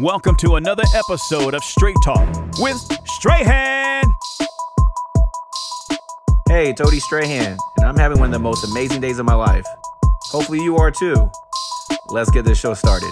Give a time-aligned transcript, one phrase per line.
[0.00, 2.26] Welcome to another episode of Straight Talk
[2.58, 4.02] with Strahan.
[6.48, 9.66] Hey, Tody Strahan, and I'm having one of the most amazing days of my life.
[10.30, 11.30] Hopefully, you are too.
[12.08, 13.10] Let's get this show started.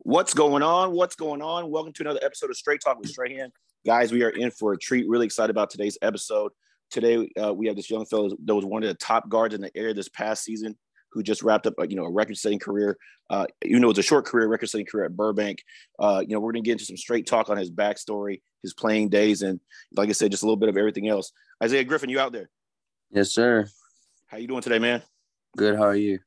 [0.00, 0.92] What's going on?
[0.92, 1.70] What's going on?
[1.70, 3.50] Welcome to another episode of Straight Talk with Strahan.
[3.86, 5.08] Guys, we are in for a treat.
[5.08, 6.52] Really excited about today's episode.
[6.90, 9.60] Today, uh, we have this young fellow that was one of the top guards in
[9.60, 10.76] the area this past season,
[11.12, 12.96] who just wrapped up, you know, a record-setting career.
[13.30, 15.62] Uh, even though it's a short career, record-setting career at Burbank.
[15.98, 18.72] Uh, you know, we're going to get into some straight talk on his backstory, his
[18.72, 19.60] playing days, and
[19.92, 21.32] like I said, just a little bit of everything else.
[21.62, 22.48] Isaiah Griffin, you out there?
[23.10, 23.68] Yes, sir.
[24.28, 25.02] How you doing today, man?
[25.56, 25.76] Good.
[25.76, 26.20] How are you?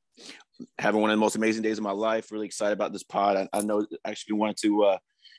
[0.78, 2.32] Having one of the most amazing days of my life.
[2.32, 3.38] Really excited about this pod.
[3.38, 4.98] I, I know actually wanted to, uh,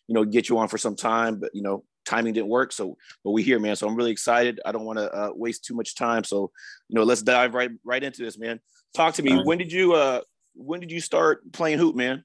[0.08, 2.72] you know, get you on for some time, but you know, timing didn't work.
[2.72, 3.76] So, but we here, man.
[3.76, 4.60] So I'm really excited.
[4.64, 6.24] I don't want to uh, waste too much time.
[6.24, 6.50] So,
[6.88, 8.60] you know, let's dive right right into this, man.
[8.94, 9.34] Talk to me.
[9.34, 9.46] Right.
[9.46, 10.20] When did you uh
[10.54, 12.24] when did you start playing hoop, man?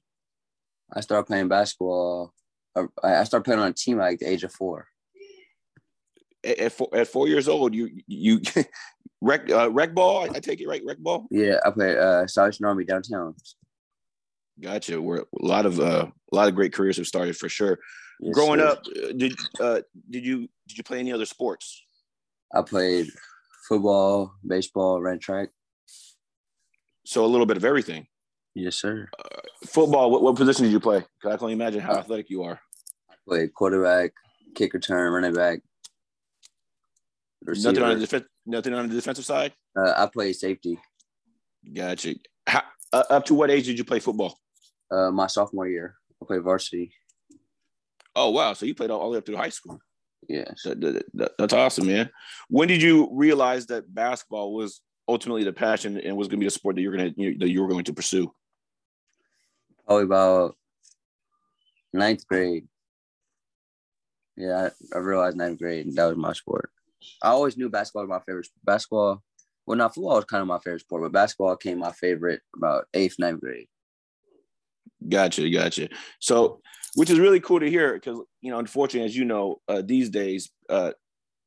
[0.94, 2.32] I started playing basketball.
[2.74, 4.86] uh, I started playing on a team at like the age of four.
[6.44, 8.40] At, at, four, at four years old, you you
[9.20, 10.24] rec uh, rec ball.
[10.24, 11.26] I, I take it right, rec ball.
[11.30, 13.34] Yeah, I played uh, Salvation Army downtown.
[14.60, 15.00] Gotcha.
[15.00, 17.78] We're a lot of uh, a lot of great careers have started for sure.
[18.20, 18.66] Yes, Growing sir.
[18.66, 21.84] up, uh, did uh, did you did you play any other sports?
[22.54, 23.08] I played
[23.68, 25.50] football, baseball, ran track.
[27.04, 28.06] So a little bit of everything.
[28.54, 29.08] Yes, sir.
[29.66, 30.10] Football.
[30.10, 31.04] What, what position did you play?
[31.24, 32.60] I can only imagine how athletic you are.
[33.26, 34.12] Played quarterback,
[34.54, 35.60] kick return, running back.
[37.46, 38.24] Nothing on the defense.
[38.46, 39.52] Nothing on the defensive side.
[39.78, 40.78] Uh, I played safety.
[41.72, 42.14] Gotcha.
[42.46, 42.62] How,
[42.92, 44.38] uh, up to what age did you play football?
[44.90, 46.92] Uh, my sophomore year, I played varsity.
[48.16, 48.52] Oh wow!
[48.52, 49.78] So you played all, the way up through high school.
[50.28, 50.62] Yes.
[50.64, 52.10] That- that- that- that's awesome, man.
[52.48, 56.46] When did you realize that basketball was ultimately the passion and was going to be
[56.46, 58.32] the sport that you're going to that you were going to pursue?
[59.86, 60.56] Probably about
[61.92, 62.66] ninth grade.
[64.36, 66.70] Yeah, I, I realized ninth grade and that was my sport.
[67.22, 68.48] I always knew basketball was my favorite.
[68.64, 69.22] Basketball,
[69.66, 72.86] well, not football was kind of my favorite sport, but basketball came my favorite about
[72.94, 73.68] eighth, ninth grade.
[75.06, 75.88] Gotcha, gotcha.
[76.20, 76.60] So,
[76.94, 80.10] which is really cool to hear because you know, unfortunately, as you know, uh, these
[80.10, 80.92] days, uh,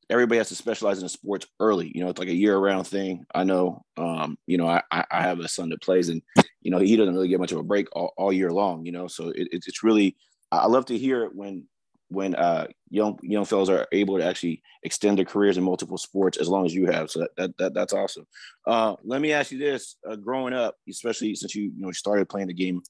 [0.08, 1.90] everybody has to specialize in sports early.
[1.94, 3.24] You know, it's like a year-round thing.
[3.34, 3.84] I know.
[3.96, 6.22] Um, you know, I, I have a son that plays, and
[6.60, 8.86] you know, he doesn't really get much of a break all, all year long.
[8.86, 10.16] You know, so it, it's really
[10.50, 11.66] I I love to hear it when
[12.12, 16.38] when uh, young young fellows are able to actually extend their careers in multiple sports
[16.38, 17.10] as long as you have.
[17.10, 18.26] So that, that, that that's awesome.
[18.66, 22.28] Uh, let me ask you this: uh, Growing up, especially since you you know started
[22.28, 22.82] playing the game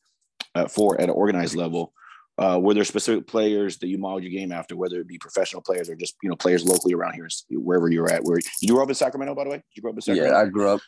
[0.54, 1.92] uh, for at an organized level,
[2.38, 5.62] uh, were there specific players that you modeled your game after, whether it be professional
[5.62, 8.24] players or just you know players locally around here, wherever you're at?
[8.24, 9.56] Where did you grow up in Sacramento, by the way?
[9.56, 10.34] Did you grow up in Sacramento?
[10.34, 10.80] Yeah, I grew up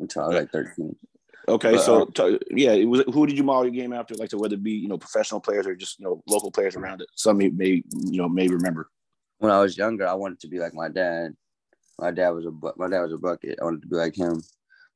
[0.00, 0.96] until I was like 13.
[1.48, 4.14] Okay, But, so uh, t- yeah, it was who did you model your game after?
[4.14, 6.76] Like, so whether it be you know professional players or just you know local players
[6.76, 7.08] around it.
[7.14, 8.90] Some may, may you know may remember.
[9.38, 11.34] When I was younger, I wanted to be like my dad.
[11.98, 13.58] My dad was a bu- my dad was a bucket.
[13.60, 14.42] I wanted to be like him.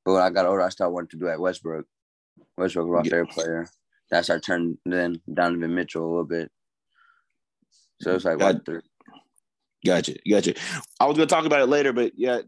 [0.05, 1.87] But when I got older, I started wanting to be like Westbrook.
[2.57, 3.11] Westbrook was Yeah.
[3.11, 3.69] favorite player.
[4.11, 4.79] That's our turn.
[4.85, 6.51] then Donovan Mitchell a little bit.
[8.01, 8.81] So it's like one, three.
[9.85, 10.55] Gotcha, gotcha.
[11.01, 12.41] I was gonna talk about it later, but yeah,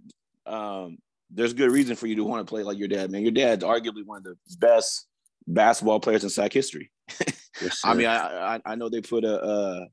[0.46, 0.98] um,
[1.30, 3.22] there's good reason for you to want to play like your dad, man.
[3.22, 5.06] Your dad's arguably one of the best
[5.46, 6.90] basketball players in SAC history.
[7.62, 9.84] Yes, I mean, I, I I know they put a uh,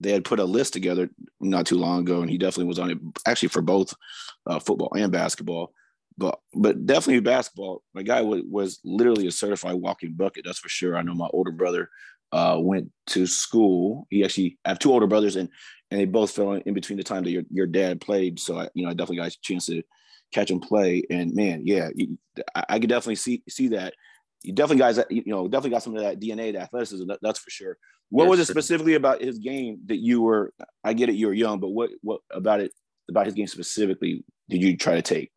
[0.00, 1.08] they had put a list together
[1.40, 2.98] not too long ago, and he definitely was on it.
[3.24, 3.94] Actually, for both
[4.48, 5.72] uh, football and basketball,
[6.18, 7.82] but but definitely basketball.
[7.94, 10.44] My guy was, was literally a certified walking bucket.
[10.44, 10.96] That's for sure.
[10.96, 11.88] I know my older brother
[12.32, 14.06] uh, went to school.
[14.10, 15.48] He actually I have two older brothers, and
[15.90, 18.40] and they both fell in, in between the time that your your dad played.
[18.40, 19.82] So I you know I definitely got a chance to
[20.32, 21.04] catch him play.
[21.08, 22.18] And man, yeah, you-
[22.54, 23.94] I, I could definitely see see that.
[24.42, 27.08] You definitely guys, you know, definitely got some of that DNA, the athleticism.
[27.08, 27.76] That, that's for sure.
[28.10, 30.52] What Yes, was it specifically about his game that you were?
[30.84, 32.72] I get it, you were young, but what what about it
[33.08, 35.30] about his game specifically did you try to take?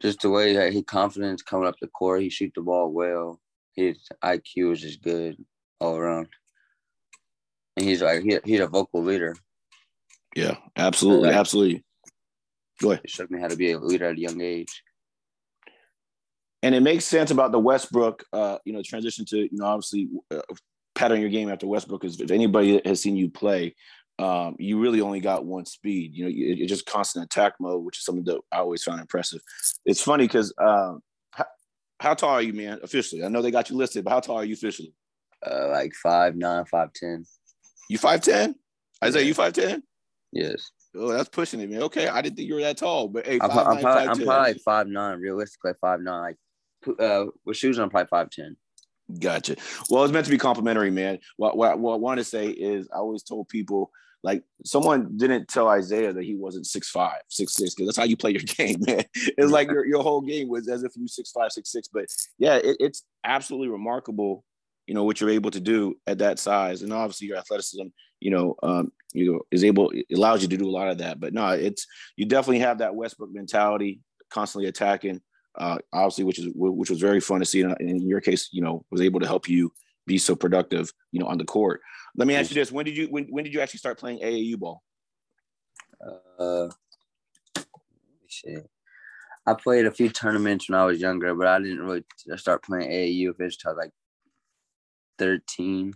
[0.00, 3.40] Just the way that he confidence coming up the court, he shoot the ball well.
[3.74, 5.36] His IQ is just good
[5.80, 6.28] all around.
[7.76, 9.36] And he's like he, he's a vocal leader.
[10.36, 11.36] Yeah, absolutely, Right.
[11.38, 11.84] absolutely.
[12.80, 13.02] Go ahead.
[13.04, 14.82] He showed me how to be a leader at a young age.
[16.62, 20.08] and it makes sense about the Westbrook, uh, you know, transition to you know obviously
[20.32, 20.40] uh,
[20.94, 22.00] pattern your game after Westbrook.
[22.00, 23.74] Because if anybody has seen you play,
[24.18, 26.12] um, you really only got one speed.
[26.14, 29.40] You know, it's just constant attack mode, which is something that I always found impressive.
[29.84, 31.00] It's funny because um,
[31.32, 31.46] how,
[32.00, 32.80] how tall are you, man?
[32.82, 34.92] Officially, I know they got you listed, but how tall are you officially?
[35.46, 37.24] Uh, like five nine, five ten.
[37.88, 38.54] You five ten?
[39.04, 39.28] Isaiah, Yeah.
[39.28, 39.82] you five ten?
[40.32, 40.70] Yes.
[40.96, 41.82] Oh, that's pushing it, man.
[41.82, 43.82] Okay, I didn't think you were that tall, but hey, I'm, five, I'm nine, probably,
[43.82, 46.20] five, I'm probably five nine, realistically five nine.
[46.20, 48.56] Like uh, with shoes, on, I'm probably five ten.
[49.20, 49.56] Gotcha.
[49.88, 51.18] Well, it's meant to be complimentary, man.
[51.36, 53.90] What, what, what I want to say is, I always told people
[54.22, 58.04] like someone didn't tell Isaiah that he wasn't six five, six six, because that's how
[58.04, 59.04] you play your game, man.
[59.14, 61.88] It's like your, your whole game was as if you six five, six six.
[61.88, 62.06] But
[62.38, 64.44] yeah, it, it's absolutely remarkable,
[64.86, 67.86] you know, what you're able to do at that size, and obviously your athleticism,
[68.20, 71.20] you know, um, you know, is able allows you to do a lot of that.
[71.20, 71.86] But no, it's
[72.16, 74.00] you definitely have that Westbrook mentality,
[74.30, 75.20] constantly attacking
[75.58, 77.60] uh, obviously, which is which was very fun to see.
[77.62, 79.72] And in your case, you know, was able to help you
[80.06, 81.80] be so productive, you know, on the court.
[82.18, 84.18] Let me ask you this: When did you when when did you actually start playing
[84.18, 84.82] AAU ball?
[86.38, 86.68] Uh,
[88.26, 88.68] shit.
[89.46, 92.04] I played a few tournaments when I was younger, but I didn't really
[92.36, 93.92] start playing AAU it's till like
[95.16, 95.94] thirteen.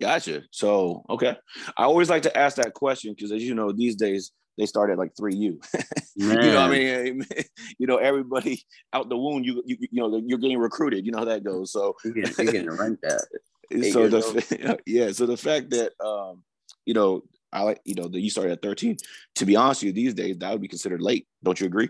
[0.00, 0.44] Gotcha.
[0.50, 1.36] So okay,
[1.76, 4.90] I always like to ask that question because, as you know, these days they start
[4.90, 5.60] at like three U.
[6.16, 7.26] you know, what I mean,
[7.78, 8.62] you know, everybody
[8.94, 11.04] out the womb, you you, you know, you're getting recruited.
[11.04, 11.72] You know how that goes.
[11.72, 13.26] So you can you can rent that.
[13.70, 16.42] so the yeah, so the fact that um,
[16.84, 17.22] you know,
[17.52, 18.96] I like you know that you started at 13.
[19.36, 21.26] To be honest with you, these days that would be considered late.
[21.42, 21.88] Don't you agree?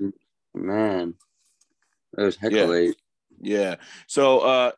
[0.54, 1.14] Man,
[2.14, 2.64] that was heck Yeah.
[2.66, 2.96] late.
[3.40, 3.76] Yeah.
[4.06, 4.72] So uh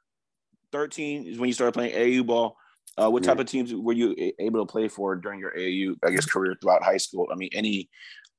[0.73, 2.57] 13 is when you started playing AAU ball.
[2.97, 3.43] Uh, what type Yeah.
[3.43, 6.85] of teams were you able to play for during your AAU, I guess, career throughout
[6.85, 7.29] high school?
[7.33, 7.89] I mean, any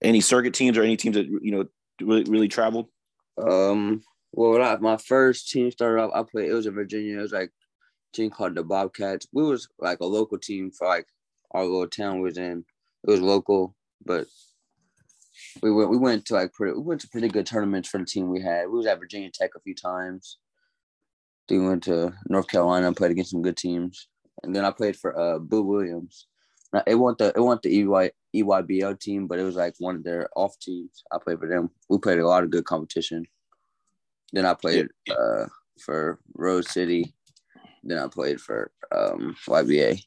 [0.02, 1.66] any circuit teams or any teams that you know
[2.02, 2.88] really really traveled?
[3.38, 6.50] Um, well, when I, my first team started off, I played.
[6.50, 7.18] It was in Virginia.
[7.18, 7.65] It was like a
[8.16, 9.28] team called the Bobcats.
[9.32, 11.08] We was like a local team for like
[11.52, 12.66] our little town we was in.
[13.08, 14.28] It was local, but
[15.62, 15.90] we went.
[15.90, 16.74] We went to like pretty.
[16.74, 18.68] We went to pretty good tournaments for the team we had.
[18.68, 20.38] We was at Virginia Tech a few times.
[21.48, 24.08] Then we went to North Carolina and played against some good teams.
[24.44, 26.28] And then I played for uh Boo Williams.
[26.74, 29.96] Now, It wasn't the it wasn't the EY, EYBL team, but it was like one
[29.96, 31.04] of their off teams.
[31.12, 31.70] I played for them.
[31.90, 33.26] We played a lot of good competition.
[34.34, 35.46] Then I played uh,
[35.80, 37.15] for Rose City.
[37.86, 40.02] Then I played for um, YBA.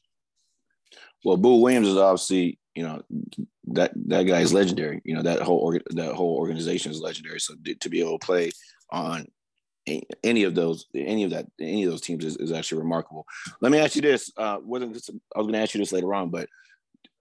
[1.23, 3.01] Well, Boo Williams is obviously you know
[3.73, 5.01] that that guy is legendary.
[5.03, 7.39] You know that whole that whole organization is legendary.
[7.39, 8.51] So to- to be able to play
[8.91, 9.27] on
[10.23, 13.25] any of those any of that any of those teams is, is actually remarkable.
[13.61, 15.91] Let me ask you this: uh, wasn't this, I was going to ask you this
[15.91, 16.47] later on, but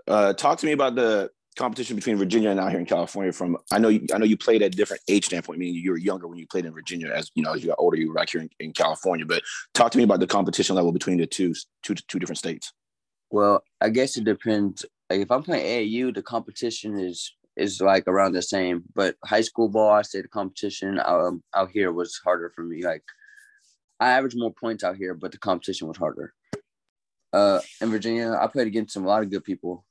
[0.06, 3.32] uh, talk to me about the competition between Virginia and out here in California.
[3.32, 5.98] From I know you, I know you played at different age standpoint, meaning you were
[5.98, 7.08] younger when you played in Virginia.
[7.08, 9.26] As you know, as you got older, you were back here in, in California.
[9.26, 9.42] But
[9.74, 12.72] talk to me about the competition level between the two two two different states.
[13.30, 14.86] Well, I guess it depends.
[15.10, 18.84] Like if I'm playing AAU, the competition is is like around the same.
[18.94, 22.84] But high school ball, I say the competition um, out here was harder for me.
[22.84, 23.02] Like
[23.98, 26.32] I averaged more points out here, but the competition was harder.
[27.32, 29.84] Uh, in Virginia, I played against some a lot of good people.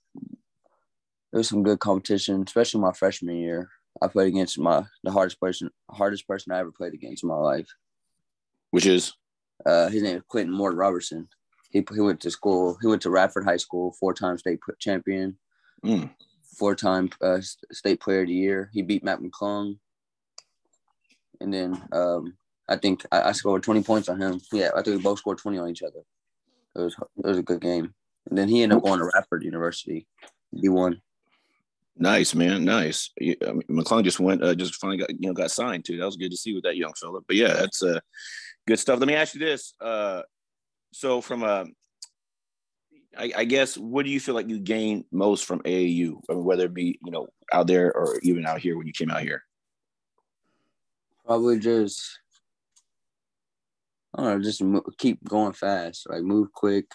[1.31, 3.69] There was some good competition, especially my freshman year.
[4.01, 7.35] I played against my the hardest person, hardest person I ever played against in my
[7.35, 7.67] life.
[8.71, 9.13] Which is
[9.65, 11.27] Uh, his name is Quentin Morton Robertson.
[11.71, 12.77] He he went to school.
[12.81, 15.37] He went to Radford High School, four time state champion,
[15.83, 16.09] Mm.
[16.57, 17.39] four time uh,
[17.71, 18.69] state player of the year.
[18.73, 19.79] He beat Mac McClung,
[21.41, 22.37] and then um,
[22.69, 24.39] I think I, I scored twenty points on him.
[24.51, 26.01] Yeah, I think we both scored twenty on each other.
[26.75, 27.93] It was it was a good game.
[28.29, 30.07] And then he ended up going to Radford University.
[30.51, 31.01] He won.
[31.99, 32.63] Nice, man.
[32.63, 33.11] Nice.
[33.19, 35.97] Yeah, I mean, McClung just went, uh, just finally got, you know, got signed too.
[35.97, 37.21] That was good to see with that young fella.
[37.25, 37.99] But yeah, that's uh,
[38.67, 38.99] good stuff.
[38.99, 39.73] Let me ask you this.
[39.81, 40.21] Uh,
[40.93, 41.65] so from a,
[43.17, 46.19] I, I guess, what do you feel like you gained most from AAU?
[46.29, 48.93] I mean, whether it be, you know, out there or even out here when you
[48.93, 49.43] came out here?
[51.25, 52.19] Probably just
[54.15, 56.85] I don't know, just mo- keep going fast, like move quick,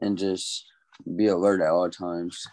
[0.00, 0.64] and just
[1.16, 2.46] be alert at all times.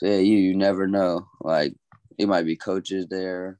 [0.00, 1.26] Yeah, you you never know.
[1.40, 1.74] Like
[2.18, 3.58] it might be coaches there,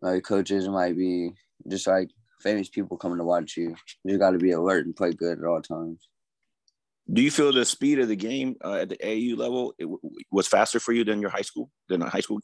[0.00, 1.32] like coaches it might be
[1.68, 3.74] just like famous people coming to watch you.
[4.04, 6.08] You just got to be alert and play good at all times.
[7.10, 10.00] Do you feel the speed of the game uh, at the AAU level it w-
[10.30, 12.40] was faster for you than your high school, than high school?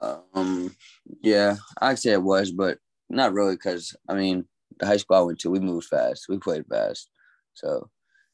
[0.00, 0.74] Um,
[1.22, 2.78] yeah, I'd say it was, but
[3.08, 4.46] not really because I mean
[4.78, 7.10] the high school I went to, we moved fast, we played fast,
[7.54, 7.90] so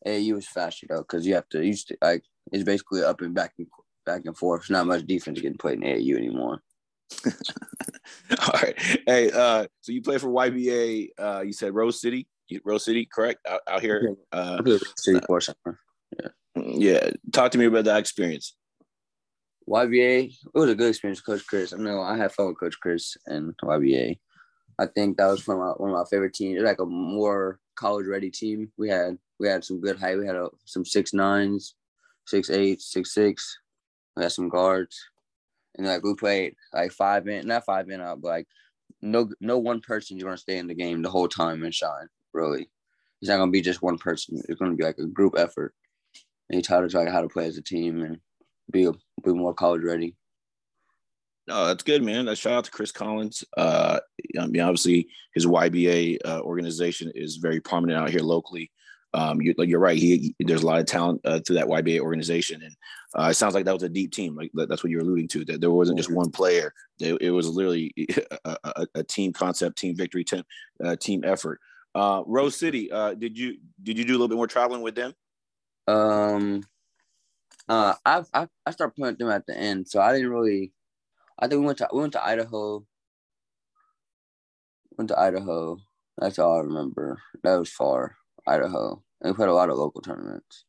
[0.06, 3.34] AAU was faster though because you have to used to like it's basically up and
[3.34, 3.66] back and
[4.04, 4.62] back and forth.
[4.62, 6.62] It's not much defense getting played in AAU anymore.
[7.26, 8.74] All right.
[9.06, 11.08] Hey, uh, so you play for YBA.
[11.18, 12.26] Uh, you said Rose City,
[12.64, 13.40] Rose City, correct?
[13.48, 14.16] Out, out here.
[14.32, 15.80] Uh, I played for City for summer.
[16.56, 17.10] yeah.
[17.32, 18.56] Talk to me about that experience.
[19.68, 21.72] YBA, it was a good experience, Coach Chris.
[21.72, 24.18] I know I had fun with Coach Chris and YBA.
[24.78, 26.62] I think that was from my, one of my favorite teams.
[26.62, 28.70] Like a more college ready team.
[28.76, 30.18] We had we had some good height.
[30.18, 31.74] We had a, some six nines,
[32.26, 33.58] six eight, six six.
[34.16, 34.98] We had some guards,
[35.76, 38.46] and like we played like five in, not five in out, but like
[39.02, 42.08] no no one person is gonna stay in the game the whole time and shine.
[42.32, 42.68] Really,
[43.20, 44.40] it's not gonna be just one person.
[44.48, 45.74] It's gonna be like a group effort.
[46.48, 48.18] And he taught us like how to play as a team and
[48.70, 48.92] be a,
[49.24, 50.14] be more college ready.
[51.48, 52.32] No, that's good, man.
[52.34, 53.44] Shout out to Chris Collins.
[53.56, 54.00] Uh,
[54.38, 58.72] I mean, obviously, his YBA uh, organization is very prominent out here locally.
[59.14, 59.96] Um, you, are right.
[59.96, 62.76] He, there's a lot of talent uh, to that YBA organization, and
[63.16, 64.34] uh, it sounds like that was a deep team.
[64.34, 65.44] Like that's what you're alluding to.
[65.44, 66.74] That there wasn't just one player.
[67.00, 67.94] It, it was literally
[68.44, 70.42] a, a, a, team concept, team victory, team,
[70.84, 71.60] uh, team effort.
[71.94, 74.96] Uh, Rose City, uh, did you did you do a little bit more traveling with
[74.96, 75.14] them?
[75.86, 76.62] Um,
[77.68, 80.72] uh, I I I started playing them at the end, so I didn't really
[81.38, 82.84] I think we went to we went to Idaho.
[84.96, 85.78] Went to Idaho.
[86.18, 87.20] That's all I remember.
[87.42, 88.16] That was far,
[88.46, 89.02] Idaho.
[89.20, 90.64] And we played a lot of local tournaments.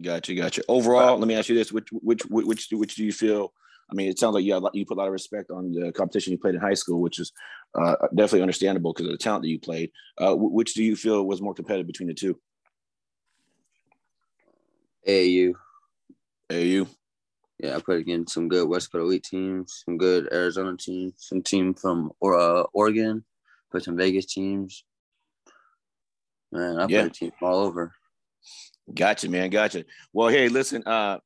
[0.00, 0.62] Gotcha, gotcha.
[0.68, 3.52] Overall, let me ask you this: which which which which do you feel?
[3.90, 5.92] I mean, it sounds like you have, you put a lot of respect on the
[5.92, 7.32] competition you played in high school, which is
[7.78, 9.90] uh, definitely understandable because of the talent that you played.
[10.16, 12.38] Uh, which do you feel was more competitive between the two?
[15.06, 15.54] AAU.
[16.50, 16.88] AAU
[17.58, 21.42] yeah, I played against some good West Coast elite teams, some good Arizona teams, some
[21.42, 23.24] team from or uh, Oregon,
[23.70, 24.84] played some Vegas teams.
[26.50, 27.02] Man, I yeah.
[27.02, 27.92] played team all over.
[28.92, 29.50] Gotcha, man.
[29.50, 29.84] Gotcha.
[30.12, 31.18] Well, hey, listen, uh,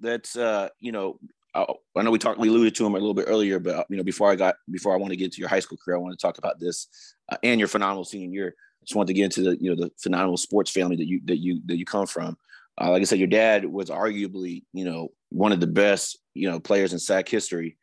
[0.00, 1.18] that's uh, you know,
[1.54, 1.66] I,
[1.96, 4.02] I know we talked, we alluded to him a little bit earlier, but you know,
[4.02, 6.18] before I got, before I want to get to your high school career, I want
[6.18, 6.88] to talk about this
[7.30, 8.54] uh, and your phenomenal senior year.
[8.58, 11.20] I just wanted to get into the, you know, the phenomenal sports family that you
[11.24, 12.36] that you that you come from.
[12.80, 16.50] Uh, like I said, your dad was arguably, you know, one of the best, you
[16.50, 17.76] know, players in SAC history.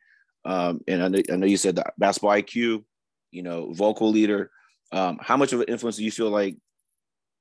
[0.44, 2.84] Um, and I know, I know, you said the basketball IQ,
[3.30, 4.50] you know, vocal leader.
[4.90, 6.56] Um, how much of an influence do you feel like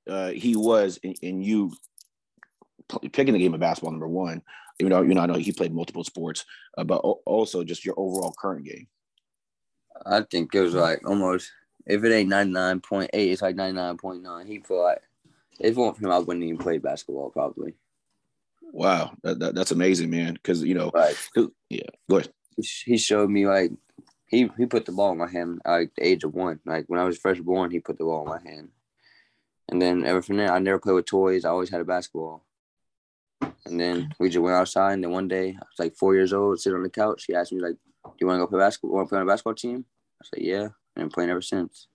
[0.10, 1.74] uh, he was in, in you
[3.12, 3.91] picking the game of basketball?
[3.91, 4.41] Number one,
[4.79, 6.46] even though you know I know he played multiple sports,
[6.77, 8.88] uh, but also just your overall current game.
[10.05, 11.51] I think it was like almost
[11.86, 14.48] if it ain't ninety nine point eight, it's like ninety nine point nine.
[14.48, 15.01] He feel like
[15.60, 17.75] if it weren't for him, I wouldn't even play basketball probably.
[18.74, 20.34] Wow, that, that that's amazing, man.
[20.34, 21.15] Because you know, right.
[21.70, 22.31] yeah, go ahead.
[22.58, 23.72] He showed me like
[24.27, 26.60] he he put the ball in my hand like the age of one.
[26.65, 28.70] Like when I was first born, he put the ball in my hand.
[29.70, 31.46] And then ever from there, I never played with toys.
[31.46, 32.43] I always had a basketball.
[33.65, 34.93] And then we just went outside.
[34.93, 37.25] And then one day, I was like four years old, sitting on the couch.
[37.25, 38.96] He asked me like, "Do you want to go play basketball?
[38.96, 39.86] Want to play on a basketball team?"
[40.22, 41.88] I said, "Yeah." And playing ever since.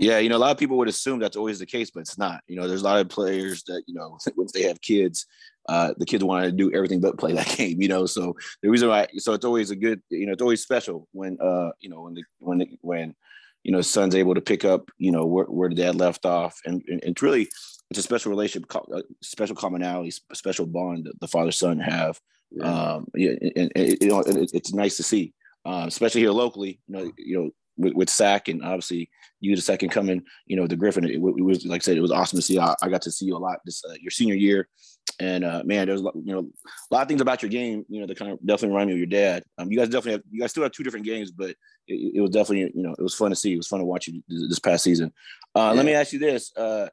[0.00, 2.16] Yeah, you know, a lot of people would assume that's always the case, but it's
[2.16, 2.40] not.
[2.48, 5.26] You know, there's a lot of players that, you know, once they have kids,
[5.68, 8.06] uh, the kids want to do everything but play that game, you know.
[8.06, 11.36] So the reason why, so it's always a good, you know, it's always special when,
[11.38, 13.14] uh, you know, when the, when, the, when,
[13.62, 16.58] you know, son's able to pick up, you know, where, where the dad left off.
[16.64, 17.50] And, and, it's really,
[17.90, 22.18] it's a special relationship, a special commonality, a special bond that the father son have.
[22.50, 22.64] Yeah.
[22.64, 25.34] Um, yeah, and, and, you know, it, it's nice to see,
[25.66, 29.10] uh, especially here locally, you know, you know, with, with SAC and obviously
[29.40, 31.04] you the second coming, you know, the Griffin.
[31.04, 32.58] It, it, was like I said, it was awesome to see.
[32.58, 34.68] I, I got to see you a lot this uh, your senior year,
[35.18, 38.06] and uh, man, there's you know a lot of things about your game, you know,
[38.06, 39.42] that kind of definitely remind me of your dad.
[39.58, 41.50] Um, you guys definitely have you guys still have two different games, but
[41.88, 43.54] it, it was definitely you know it was fun to see.
[43.54, 45.12] It was fun to watch you this past season.
[45.54, 45.72] Uh, yeah.
[45.72, 46.88] Let me ask you this: uh,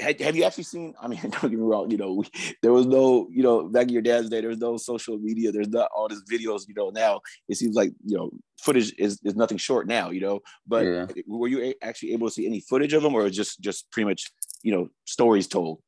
[0.00, 0.94] have, have you actually seen?
[1.00, 1.90] I mean, don't get me wrong.
[1.90, 2.26] You know, we,
[2.62, 5.52] there was no, you know, back in your dad's day, there was no social media.
[5.52, 6.68] There's not all these videos.
[6.68, 10.10] You know, now it seems like you know, footage is, is nothing short now.
[10.10, 11.06] You know, but yeah.
[11.26, 14.30] were you actually able to see any footage of them, or just just pretty much,
[14.62, 15.80] you know, stories told?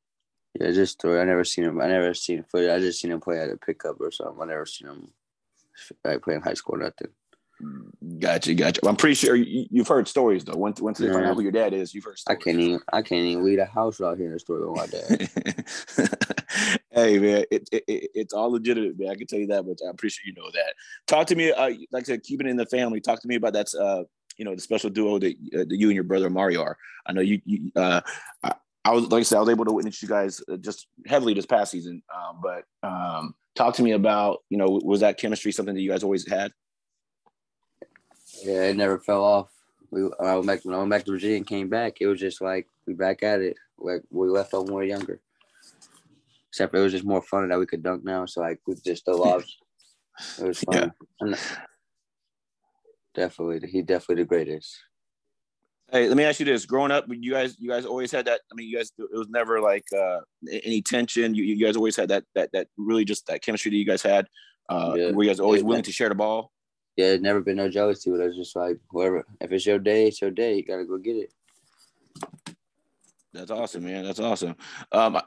[0.59, 1.21] Yeah, just story.
[1.21, 1.81] I never seen him.
[1.81, 2.71] I never seen footage.
[2.71, 4.43] I just seen him play at a pickup or something.
[4.43, 5.13] I never seen him
[6.05, 7.09] like play in high school or nothing.
[8.19, 8.81] Gotcha, gotcha.
[8.87, 10.57] I'm pretty sure you, have heard stories though.
[10.57, 11.13] Once once they yeah.
[11.13, 12.19] find out who your dad is, you've heard.
[12.19, 12.39] Stories.
[12.39, 14.87] I can't even I can't even leave a house without hearing a story about my
[14.87, 15.31] dad.
[16.91, 19.11] hey man, it, it, it, it's all legitimate, man.
[19.11, 19.81] I can tell you that much.
[19.87, 20.75] I'm pretty sure you know that.
[21.07, 23.01] Talk to me, uh, like I said, keeping it in the family.
[23.01, 23.75] Talk to me about that.
[23.75, 24.05] Uh,
[24.39, 26.79] you know, the special duo that, uh, that you and your brother Mario are.
[27.07, 27.43] I know you.
[27.45, 28.01] you uh,
[28.43, 28.55] I,
[28.87, 31.35] I, was like I said, I was able to witness you guys uh, just heavily
[31.35, 32.03] this past season.
[32.15, 35.91] Um, but um, talk to me about you know, was that chemistry something that you
[35.91, 36.53] guys always had?
[38.43, 39.51] Yeah, it never fell off.
[39.91, 41.99] We I went back when I went back to Virginia and came back.
[42.01, 43.57] It was just like we back at it.
[43.79, 45.21] Like we left off when we were younger.
[46.49, 48.27] Except it was just more fun that we could dunk now.
[48.27, 49.57] So like we just still lost.
[50.39, 50.93] It was fun.
[51.23, 51.35] Yeah.
[53.15, 54.79] Definitely, he definitely the greatest.
[55.91, 58.43] Hey, let me ask you this: Growing up, you guys, you guys always had that.
[58.53, 60.21] I mean, you guys, it was never like uh,
[60.51, 61.35] any tension.
[61.35, 64.03] You, you guys always had that, that, that really just that chemistry that you guys
[64.03, 64.27] had.
[64.69, 65.11] Uh, yeah.
[65.11, 66.53] Were you guys always willing to share the ball?
[66.97, 68.11] Yeah, never been no jealousy.
[68.11, 70.57] But it's just like whoever, if it's your day, it's your day.
[70.57, 71.33] You gotta go get it.
[73.33, 74.05] That's awesome, man.
[74.05, 74.57] That's awesome.
[74.91, 75.21] Um,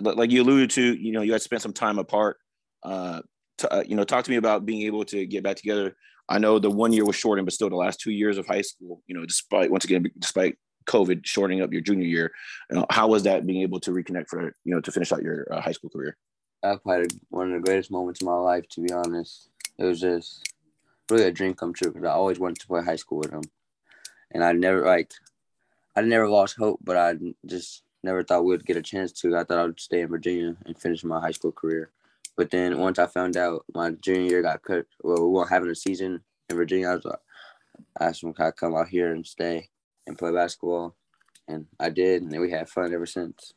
[0.00, 2.38] like you alluded to, you know, you guys spent some time apart.
[2.82, 3.22] Uh,
[3.58, 5.96] to, uh, you know, talk to me about being able to get back together.
[6.28, 8.62] I know the one year was shortened, but still the last two years of high
[8.62, 12.32] school, you know, despite once again, despite COVID shortening up your junior year,
[12.70, 15.22] you know, how was that being able to reconnect for, you know, to finish out
[15.22, 16.16] your uh, high school career?
[16.62, 19.48] I've had one of the greatest moments of my life, to be honest.
[19.78, 20.46] It was just
[21.10, 23.42] really a dream come true because I always wanted to play high school with him.
[24.32, 25.12] And I never, like,
[25.94, 27.14] I never lost hope, but I
[27.46, 29.36] just never thought we would get a chance to.
[29.36, 31.90] I thought I would stay in Virginia and finish my high school career.
[32.36, 35.70] But then once I found out my junior year got cut, well, we weren't having
[35.70, 36.20] a season
[36.50, 37.18] in Virginia, I was like,
[37.98, 39.68] I asked him, can I come out here and stay
[40.06, 40.94] and play basketball?
[41.48, 43.54] And I did, and we had fun ever since.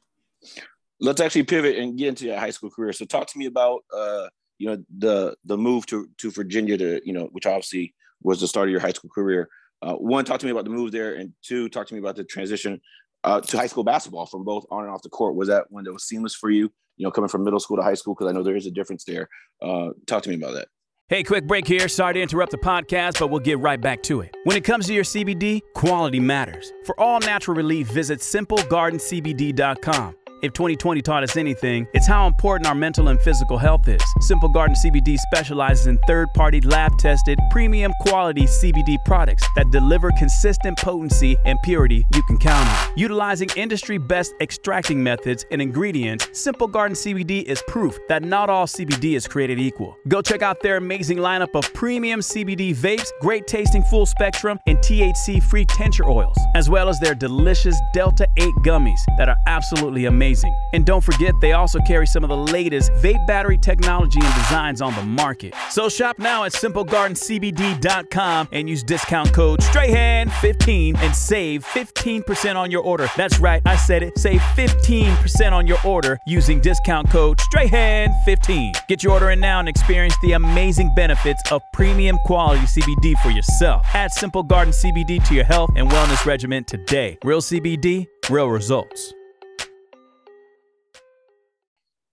[1.01, 2.93] Let's actually pivot and get into your high school career.
[2.93, 4.27] So talk to me about, uh,
[4.59, 8.47] you know, the the move to to Virginia to, you know, which obviously was the
[8.47, 9.49] start of your high school career.
[9.81, 12.17] Uh, one, talk to me about the move there, and two, talk to me about
[12.17, 12.79] the transition
[13.23, 15.35] uh, to high school basketball from both on and off the court.
[15.35, 16.71] Was that one that was seamless for you?
[16.97, 18.71] You know, coming from middle school to high school, because I know there is a
[18.71, 19.29] difference there.
[19.61, 20.67] Uh, talk to me about that.
[21.07, 21.87] Hey, quick break here.
[21.87, 24.35] Sorry to interrupt the podcast, but we'll get right back to it.
[24.43, 26.71] When it comes to your CBD, quality matters.
[26.85, 30.15] For all natural relief, visit simplegardencbd.com.
[30.41, 34.01] If 2020 taught us anything, it's how important our mental and physical health is.
[34.21, 40.11] Simple Garden CBD specializes in third party lab tested, premium quality CBD products that deliver
[40.17, 42.97] consistent potency and purity you can count on.
[42.97, 48.65] Utilizing industry best extracting methods and ingredients, Simple Garden CBD is proof that not all
[48.65, 49.97] CBD is created equal.
[50.07, 54.77] Go check out their amazing lineup of premium CBD vapes, great tasting full spectrum, and
[54.77, 60.05] THC free tincture oils, as well as their delicious Delta 8 gummies that are absolutely
[60.05, 60.55] amazing amazing.
[60.73, 64.81] And don't forget, they also carry some of the latest vape battery technology and designs
[64.81, 65.53] on the market.
[65.71, 72.83] So shop now at simplegardencbd.com and use discount code Strahan15 and save 15% on your
[72.83, 73.07] order.
[73.17, 74.17] That's right, I said it.
[74.19, 78.87] Save 15% on your order using discount code Strahan15.
[78.87, 83.31] Get your order in now and experience the amazing benefits of premium quality CBD for
[83.31, 83.85] yourself.
[83.93, 87.17] Add Simple Garden CBD to your health and wellness regimen today.
[87.23, 89.13] Real CBD, real results.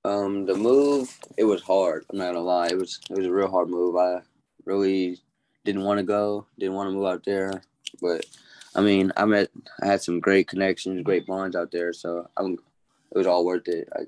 [0.07, 2.07] Um, the move it was hard.
[2.09, 2.69] I'm not gonna lie.
[2.69, 3.97] It was it was a real hard move.
[3.97, 4.21] I
[4.65, 5.19] really
[5.65, 6.47] didn't want to go.
[6.61, 7.61] Didn't want to move out there.
[8.01, 8.25] But
[8.77, 9.51] I mean, I met
[9.83, 11.93] I had some great connections, great bonds out there.
[11.93, 12.53] So I'm
[13.11, 13.89] it was all worth it.
[13.97, 14.03] I,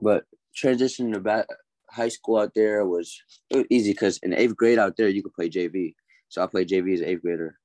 [0.00, 1.46] but transitioning to back,
[1.90, 3.20] high school out there was,
[3.50, 5.96] was easy because in eighth grade out there you could play JV.
[6.28, 7.58] So I played JV as an eighth grader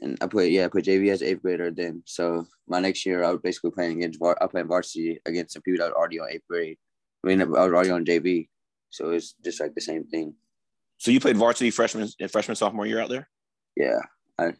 [0.00, 2.02] and I played yeah I played JV as eighth grader then.
[2.06, 5.62] So my next year I was basically playing against var- I played varsity against some
[5.62, 6.78] people that were already on eighth grade.
[7.24, 8.48] I mean I was already on JV,
[8.90, 10.34] so it's just like the same thing.
[10.98, 13.28] So you played varsity freshman freshman sophomore year out there.
[13.76, 14.00] Yeah,
[14.38, 14.54] I.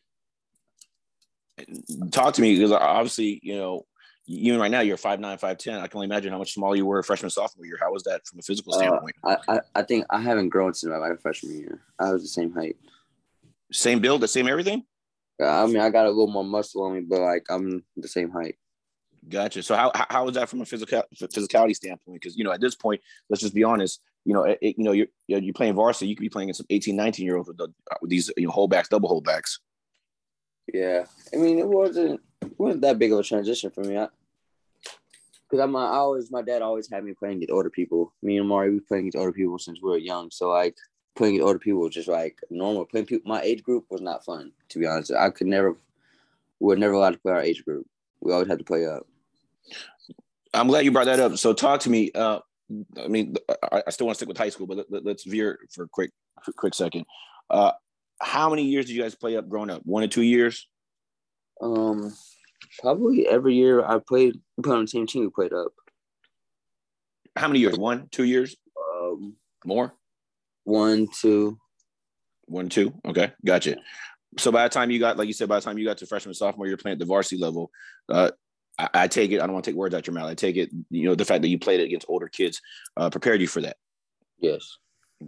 [2.10, 3.86] Talk to me because obviously you know
[4.26, 5.80] even right now you're five nine five ten.
[5.80, 7.78] I can only imagine how much smaller you were freshman sophomore year.
[7.80, 9.14] How was that from a physical uh, standpoint?
[9.24, 11.82] Uh, I, I I think I haven't grown since my freshman year.
[11.98, 12.76] I was the same height.
[13.72, 14.84] Same build, the same everything.
[15.48, 18.30] I mean, I got a little more muscle on me, but like I'm the same
[18.30, 18.56] height.
[19.28, 19.62] Gotcha.
[19.62, 22.20] So how how is that from a physical physicality standpoint?
[22.20, 23.00] Because you know at this point,
[23.30, 24.00] let's just be honest.
[24.24, 26.08] You know, it, you know you're you're playing varsity.
[26.08, 27.68] You could be playing against some 18, 19 year olds with, the,
[28.00, 29.58] with these you know holdbacks, double holdbacks.
[30.72, 33.96] Yeah, I mean it wasn't it wasn't that big of a transition for me.
[33.96, 34.08] I,
[35.48, 38.12] Because I'm I always my dad always had me playing with older people.
[38.22, 40.30] Me and Mari we playing with older people since we were young.
[40.30, 40.76] So like
[41.14, 42.84] playing with older people was just like normal.
[42.86, 44.52] Playing people, my age group was not fun.
[44.70, 45.76] To be honest, I could never,
[46.60, 47.86] we were never allowed to play our age group.
[48.20, 49.06] We always had to play up.
[50.54, 51.36] I'm glad you brought that up.
[51.38, 52.10] So talk to me.
[52.14, 52.40] Uh,
[53.02, 53.36] I mean,
[53.70, 55.88] I, I still want to stick with high school, but let, us veer for a
[55.88, 56.10] quick,
[56.56, 57.04] quick second.
[57.50, 57.72] Uh,
[58.20, 59.82] how many years did you guys play up growing up?
[59.84, 60.68] One or two years?
[61.60, 62.14] Um,
[62.80, 64.40] probably every year I played.
[64.62, 65.24] Put on the same team.
[65.24, 65.72] We played up.
[67.36, 67.78] How many years?
[67.78, 68.56] One, two years?
[68.78, 69.94] Um, more.
[70.64, 71.58] One, two.
[72.46, 72.92] One, two.
[73.06, 73.76] Okay, gotcha.
[74.38, 76.06] So by the time you got, like you said, by the time you got to
[76.06, 77.70] freshman, sophomore, you're playing at the varsity level.
[78.08, 78.30] Uh,
[78.78, 79.40] I, I, take it.
[79.40, 80.30] I don't want to take words out your mouth.
[80.30, 80.70] I take it.
[80.90, 82.60] You know, the fact that you played it against older kids
[82.96, 83.76] uh, prepared you for that.
[84.38, 84.78] Yes.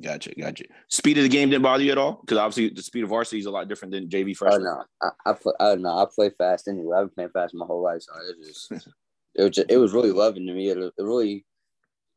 [0.00, 0.64] Gotcha, gotcha.
[0.88, 3.38] Speed of the game didn't bother you at all because obviously the speed of varsity
[3.38, 4.66] is a lot different than JV freshman.
[4.66, 5.52] Oh no, I, I.
[5.60, 6.96] Oh no, I play fast anyway.
[6.96, 8.88] I've been playing fast my whole life, so it was just,
[9.34, 10.68] it was just, it was really loving to me.
[10.68, 11.44] It, it really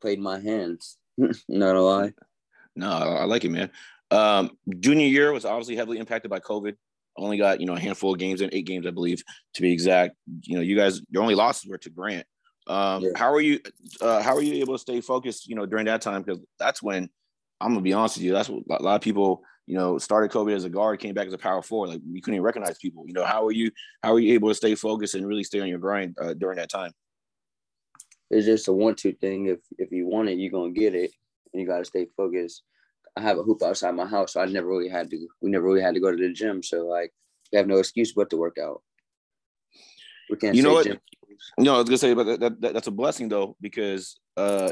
[0.00, 0.96] played my hands.
[1.18, 2.12] not gonna lie.
[2.78, 3.70] No, I like it, man.
[4.10, 6.74] Um, junior year was obviously heavily impacted by COVID.
[7.16, 9.22] Only got you know a handful of games and eight games, I believe,
[9.54, 10.14] to be exact.
[10.42, 12.26] You know, you guys, your only losses were to Grant.
[12.66, 13.10] Um, yeah.
[13.16, 13.60] How are you?
[14.00, 15.48] Uh, how are you able to stay focused?
[15.48, 17.10] You know, during that time because that's when
[17.60, 18.32] I'm gonna be honest with you.
[18.32, 21.26] That's what a lot of people you know, started COVID as a guard, came back
[21.26, 21.90] as a power forward.
[21.90, 23.04] Like you couldn't even recognize people.
[23.06, 23.70] You know, how are you
[24.02, 26.56] how are you able to stay focused and really stay on your grind uh, during
[26.56, 26.92] that time?
[28.30, 29.46] It's just a one-two thing.
[29.46, 31.10] If if you want it, you're gonna get it,
[31.52, 32.62] and you gotta stay focused.
[33.16, 35.28] I have a hoop outside my house, so I never really had to.
[35.40, 37.12] We never really had to go to the gym, so like,
[37.52, 38.82] we have no excuse but to work out.
[40.30, 40.54] We can't.
[40.54, 40.86] You know what?
[40.86, 40.98] Gym.
[41.58, 44.70] No, I was gonna say, but that, that, that's a blessing though, because uh,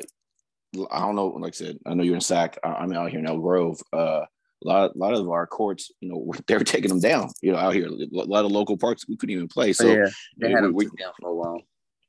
[0.91, 1.29] I don't know.
[1.29, 2.59] Like I said, I know you're in SAC.
[2.65, 3.81] I'm out here in Elk Grove.
[3.93, 4.23] Uh,
[4.65, 7.31] a lot, a lot of our courts, you know, they're taking them down.
[7.43, 9.73] You know, out here, a lot of local parks we couldn't even play.
[9.73, 10.07] So yeah,
[10.39, 11.61] they had we- them we- down for a while.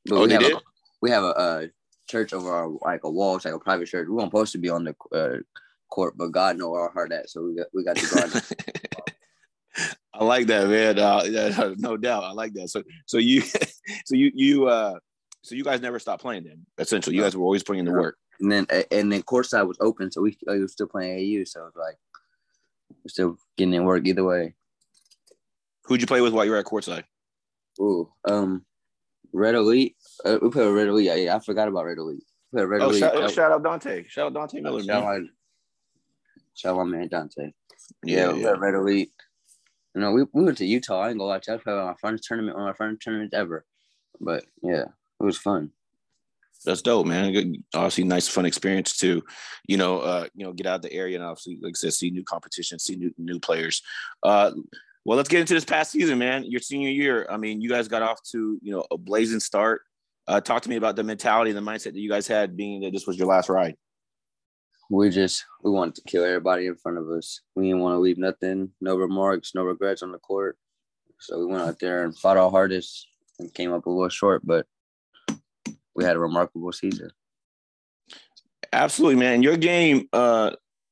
[0.06, 0.52] But Oh, we they have did?
[0.54, 0.60] A,
[1.02, 1.66] we have a, uh
[2.08, 3.36] church over our like a wall.
[3.36, 4.08] It's like a private church.
[4.08, 5.38] We weren't supposed to be on the uh,
[5.90, 7.30] court, but God know where our heart at.
[7.30, 8.42] So we got we got to guard.
[10.18, 10.98] I like that, man.
[10.98, 12.68] Uh, yeah, no doubt, I like that.
[12.70, 13.40] So, so you,
[14.04, 14.98] so you, you, uh,
[15.42, 16.66] so you guys never stopped playing then.
[16.78, 18.16] Essentially, you guys were always putting in the work.
[18.40, 21.44] and then and then courtside was open, so we, we were still playing AU.
[21.44, 21.96] So it was like
[22.90, 24.54] we're still getting in work either way.
[25.84, 27.04] Who'd you play with while you were at courtside?
[27.80, 28.64] Ooh, um,
[29.32, 29.96] Red Elite.
[30.24, 31.06] Uh, we with Red Elite.
[31.06, 32.24] Yeah, yeah, I forgot about Red Elite.
[32.52, 33.00] We Red Oh, Elite.
[33.00, 34.04] shout, That- shout out Dante.
[34.08, 34.82] Shout out Dante Miller.
[34.82, 35.20] shout out,
[36.54, 37.52] shout out my man Dante.
[38.04, 38.54] Yeah, Yeah, we yeah.
[38.58, 39.12] Red Elite.
[39.94, 41.00] You know, we, we went to Utah.
[41.02, 41.56] I ain't gonna lie to you.
[41.56, 43.64] I played my first tournament, one of my first tournaments ever.
[44.20, 44.82] But yeah,
[45.20, 45.70] it was fun.
[46.64, 47.32] That's dope, man.
[47.32, 49.22] Good- Obviously, nice, fun experience to,
[49.66, 51.92] you know, uh, you know, get out of the area and obviously, like I said,
[51.92, 53.82] see new competition, see new new players.
[54.22, 54.52] Uh,
[55.08, 56.44] well, let's get into this past season, man.
[56.44, 57.26] Your senior year.
[57.30, 59.80] I mean, you guys got off to you know a blazing start.
[60.26, 62.82] Uh, talk to me about the mentality and the mindset that you guys had, being
[62.82, 63.74] that this was your last ride.
[64.90, 67.40] We just we wanted to kill everybody in front of us.
[67.56, 70.58] We didn't want to leave nothing, no remarks, no regrets on the court.
[71.20, 74.42] So we went out there and fought our hardest and came up a little short,
[74.44, 74.66] but
[75.94, 77.08] we had a remarkable season.
[78.74, 79.42] Absolutely, man.
[79.42, 80.50] Your game, uh,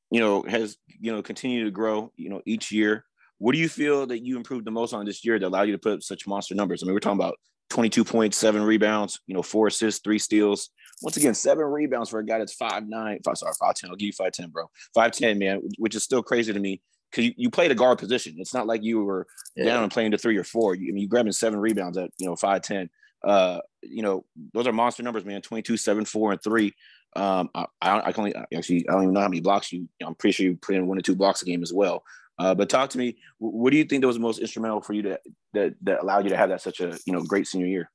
[0.09, 2.11] you know, has you know continued to grow.
[2.15, 3.03] You know, each year.
[3.39, 5.73] What do you feel that you improved the most on this year that allowed you
[5.73, 6.81] to put up such monster numbers?
[6.81, 7.37] I mean, we're talking about
[7.69, 10.69] 22 points, seven rebounds, you know, four assists, three steals.
[11.01, 13.89] Once again, seven rebounds for a guy that's five nine, five sorry, five ten.
[13.89, 14.69] I'll give you five ten, bro.
[14.95, 17.99] Five ten, man, which is still crazy to me because you, you played a guard
[17.99, 18.35] position.
[18.39, 20.73] It's not like you were down and playing to three or four.
[20.73, 22.89] You, I mean, you grabbing seven rebounds at you know five ten.
[23.23, 25.41] Uh, you know, those are monster numbers, man.
[25.41, 26.73] 22, 7, 4, and 3.
[27.15, 29.87] Um, I, I, I can only actually I don't even know how many blocks you.
[30.05, 32.03] I'm pretty sure you put in one or two blocks a game as well.
[32.39, 33.17] Uh, but talk to me.
[33.39, 35.19] What do you think that was most instrumental for you to
[35.53, 37.91] that that allowed you to have that such a you know great senior year?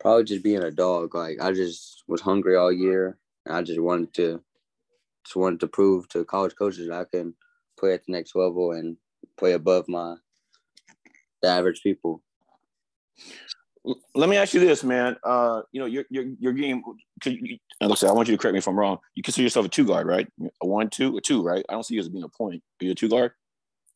[0.00, 1.14] Probably just being a dog.
[1.14, 3.18] Like I just was hungry all year.
[3.44, 4.42] And I just wanted to
[5.24, 7.34] just wanted to prove to college coaches that I can
[7.78, 8.96] play at the next level and
[9.36, 10.16] play above my
[11.42, 12.22] the average people.
[14.14, 15.16] Let me ask you this, man.
[15.24, 16.82] Uh, you know your your your game.
[17.20, 18.98] Could you, and look, I want you to correct me if I'm wrong.
[19.14, 20.28] You consider yourself a two guard, right?
[20.62, 21.64] A one, two, a two, right?
[21.68, 22.62] I don't see you as being a point.
[22.80, 23.32] Are you a two guard?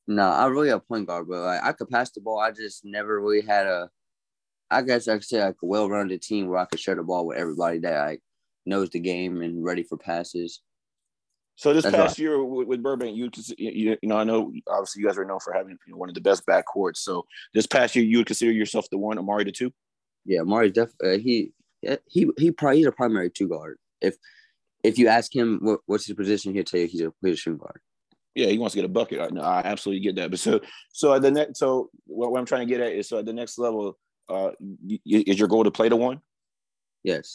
[0.06, 2.40] No, I really a point guard, but like I could pass the ball.
[2.40, 3.90] I just never really had a.
[4.70, 7.26] I guess I could say like a well-rounded team where I could share the ball
[7.26, 8.22] with everybody that like
[8.64, 10.60] knows the game and ready for passes.
[11.56, 15.02] So this That's past year with, with Burbank, you, you you know I know obviously
[15.02, 16.96] you guys are known for having you know, one of the best backcourts.
[16.98, 19.72] So this past year, you would consider yourself the one, Amari the two.
[20.24, 21.52] Yeah, Mari's def uh, he
[22.08, 23.78] he he probably he's a primary two guard.
[24.00, 24.16] If
[24.84, 27.36] if you ask him what, what's his position, he'll tell you he's a he's a
[27.36, 27.80] shooting guard.
[28.34, 29.20] Yeah, he wants to get a bucket.
[29.20, 30.30] I, no, I absolutely get that.
[30.30, 30.60] But so
[30.92, 33.26] so at the next, so what, what I'm trying to get at is so at
[33.26, 34.52] the next level, uh,
[35.04, 36.20] is your goal to play the one?
[37.02, 37.34] Yes.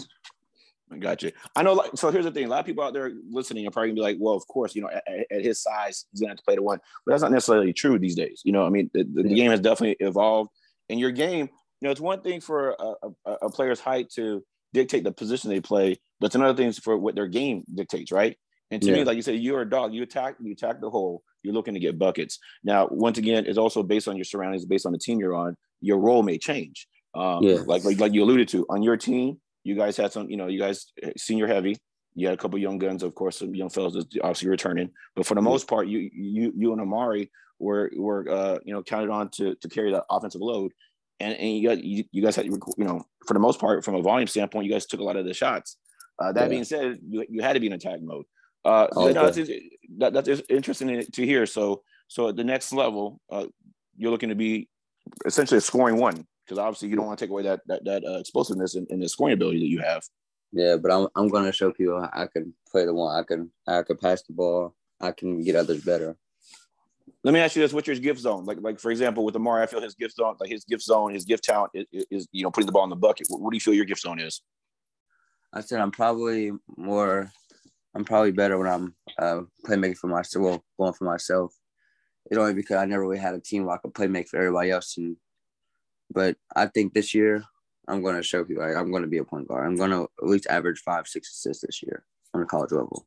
[0.91, 1.34] I got you.
[1.56, 1.73] I know.
[1.73, 3.95] Like, so here's the thing: a lot of people out there listening are probably gonna
[3.95, 6.43] be like, "Well, of course, you know, at, at- his size, he's gonna have to
[6.43, 8.41] play the one." But that's not necessarily true these days.
[8.45, 9.36] You know, I mean, the, the, the Yeah.
[9.36, 10.50] game has definitely evolved.
[10.89, 11.50] And your game,
[11.82, 12.94] you know, it's one thing for a,
[13.26, 16.98] a, a player's height to dictate the position they play, but it's another thing for
[16.98, 18.38] what their game dictates, right?
[18.72, 19.94] And to me, like you said, you're a dog.
[19.94, 21.22] You attack, you attack the hole.
[21.42, 22.38] You're looking to get buckets.
[22.63, 25.56] Now, once again, it's also based on your surroundings, based on the team you're on.
[25.80, 26.88] Your role may change.
[27.16, 27.60] Um, Yeah.
[27.66, 30.48] like, like like you alluded to on your team, you guys had some, you know,
[30.48, 31.78] you guys uh, senior heavy.
[32.16, 34.90] You had a couple young guns, of course, some young fellas that's obviously returning.
[35.16, 38.84] But for the most part, you you you and Amari were were uh, you know
[38.84, 40.74] counted on to to carry that offensive load.
[41.19, 43.95] And, and you got you, you guys had you know for the most part from
[43.95, 45.77] a volume standpoint, you guys took a lot of the shots.
[46.19, 46.47] Uh, that Yeah.
[46.47, 48.25] being said, you, you had to be in attack mode.
[48.65, 49.49] Uh, Oh, no, that's,
[49.97, 51.45] that, that's interesting to hear.
[51.45, 53.45] So so at the next level, uh,
[53.97, 54.69] you're looking to be
[55.25, 58.03] essentially a scoring one because obviously you don't want to take away that that, that
[58.06, 60.03] uh, explosiveness and, and the scoring ability that you have.
[60.51, 63.15] Yeah, but I'm I'm gonna show people I can play the one.
[63.19, 64.75] I can I can pass the ball.
[65.01, 66.15] I can get others better.
[67.24, 68.46] Let me ask you this: What's your gift zone?
[68.46, 71.13] Like, like for example, with Amari, I feel his gift zone, like his gift zone,
[71.13, 73.28] his gift talent is, is you know putting the ball in the bucket.
[73.30, 74.41] What, what do you feel your gift zone is?
[75.54, 77.32] I said I'm probably more
[77.98, 81.54] I'm probably better when I'm uh, playmaking for myself, well, going for myself.
[82.28, 84.38] It's only because I never really had a team where I could play make for
[84.38, 84.98] everybody else.
[84.98, 85.17] And
[86.12, 87.43] but I think this year
[87.88, 89.65] I'm going to show people like, I'm going to be a point guard.
[89.65, 93.06] I'm going to at least average five, six assists this year on the college level.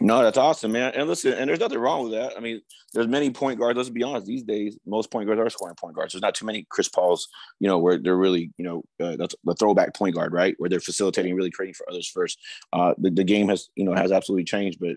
[0.00, 0.92] No, that's awesome, man.
[0.94, 2.36] And listen, and there's nothing wrong with that.
[2.36, 2.60] I mean,
[2.92, 3.76] there's many point guards.
[3.78, 4.26] Let's be honest.
[4.26, 6.12] These days, most point guards are scoring point guards.
[6.12, 7.28] There's not too many Chris Pauls,
[7.60, 10.54] you know, where they're really, you know, uh, that's the throwback point guard, right?
[10.58, 12.38] Where they're facilitating, really creating for others first.
[12.74, 14.78] Uh, the, the game has, you know, has absolutely changed.
[14.80, 14.96] But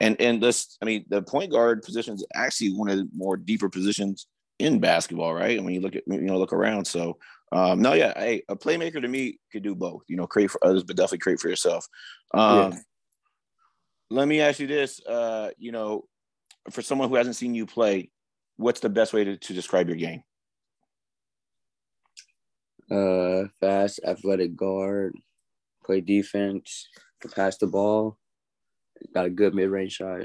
[0.00, 3.36] and and this, I mean, the point guard position is actually one of the more
[3.36, 4.26] deeper positions
[4.58, 5.56] in basketball, right?
[5.56, 6.86] And when you look at, you know, look around.
[6.86, 7.18] So
[7.52, 10.04] um, no, yeah, hey, a playmaker to me could do both.
[10.08, 11.86] You know, create for others, but definitely create for yourself.
[12.32, 12.78] Um, yeah
[14.10, 15.04] let me ask you this.
[15.04, 16.04] Uh, you know,
[16.70, 18.10] for someone who hasn't seen you play,
[18.56, 20.22] what's the best way to, to describe your game?
[22.90, 25.14] Uh, fast, athletic guard,
[25.84, 26.88] play defense,
[27.34, 28.16] pass the ball,
[29.14, 30.22] got a good mid range shot,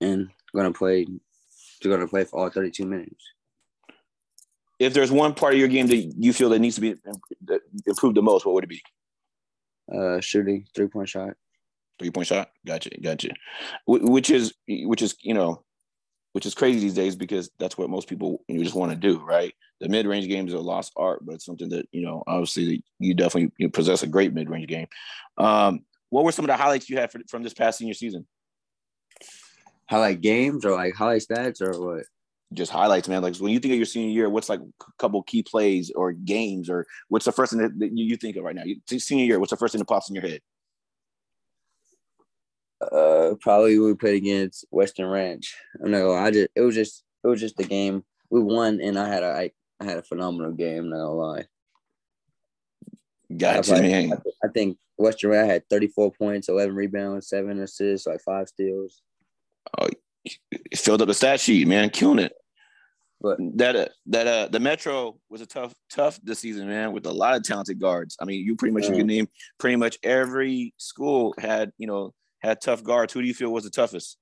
[0.00, 1.06] and gonna play.
[1.82, 3.24] You're Gonna play for all thirty two minutes.
[4.78, 6.94] If there's one part of your game that you feel that needs to be
[7.86, 8.82] improved the most, what would it be?
[9.92, 11.34] Uh, shooting, three point shot.
[11.98, 12.50] Three point shot.
[12.66, 12.90] Gotcha.
[13.02, 13.30] Gotcha.
[13.86, 15.64] Which is which is you know,
[16.32, 19.18] which is crazy these days because that's what most people you just want to do,
[19.24, 19.52] right?
[19.80, 22.84] The mid range game is a lost art, but it's something that you know obviously
[22.98, 24.86] you definitely you possess a great mid range game.
[25.36, 25.80] Um,
[26.10, 28.26] what were some of the highlights you had for, from this past senior season?
[29.90, 32.04] Highlight games or like highlight stats or what?
[32.52, 33.22] Just highlights, man.
[33.22, 36.12] Like when you think of your senior year, what's like a couple key plays or
[36.12, 38.62] games, or what's the first thing that you think of right now?
[38.86, 40.40] Senior year, what's the first thing that pops in your head?
[42.80, 45.56] Uh, probably we played against Weston Ranch.
[45.84, 48.98] I know I just it was just it was just a game we won, and
[48.98, 50.88] I had a I, I had a phenomenal game.
[50.88, 51.44] Not gonna lie.
[53.36, 54.12] Gotcha, I, man.
[54.12, 59.02] I, I think Weston Ranch had 34 points, 11 rebounds, seven assists, like five steals.
[59.78, 59.88] Oh,
[60.74, 62.32] filled up the stat sheet, man, killing it.
[63.20, 67.04] But that uh, that uh the Metro was a tough tough this season, man, with
[67.06, 68.16] a lot of talented guards.
[68.20, 72.14] I mean, you pretty much you can name pretty much every school had you know
[72.40, 73.12] had tough guards.
[73.12, 74.16] Who do you feel was the toughest?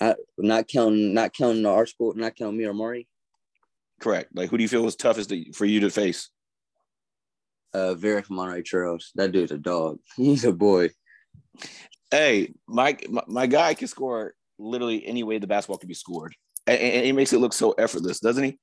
[0.00, 3.06] I, not counting, not counting our school, not counting me or Maury.
[4.00, 4.30] Correct.
[4.34, 6.30] Like, who do you feel was toughest to, for you to face?
[7.72, 9.12] Uh, Varick Monterey Trails.
[9.14, 9.98] That dude's a dog.
[10.16, 10.90] He's a boy.
[12.10, 16.34] Hey, my, my, my guy can score literally any way the basketball can be scored,
[16.66, 18.58] and, and he makes it look so effortless, doesn't he?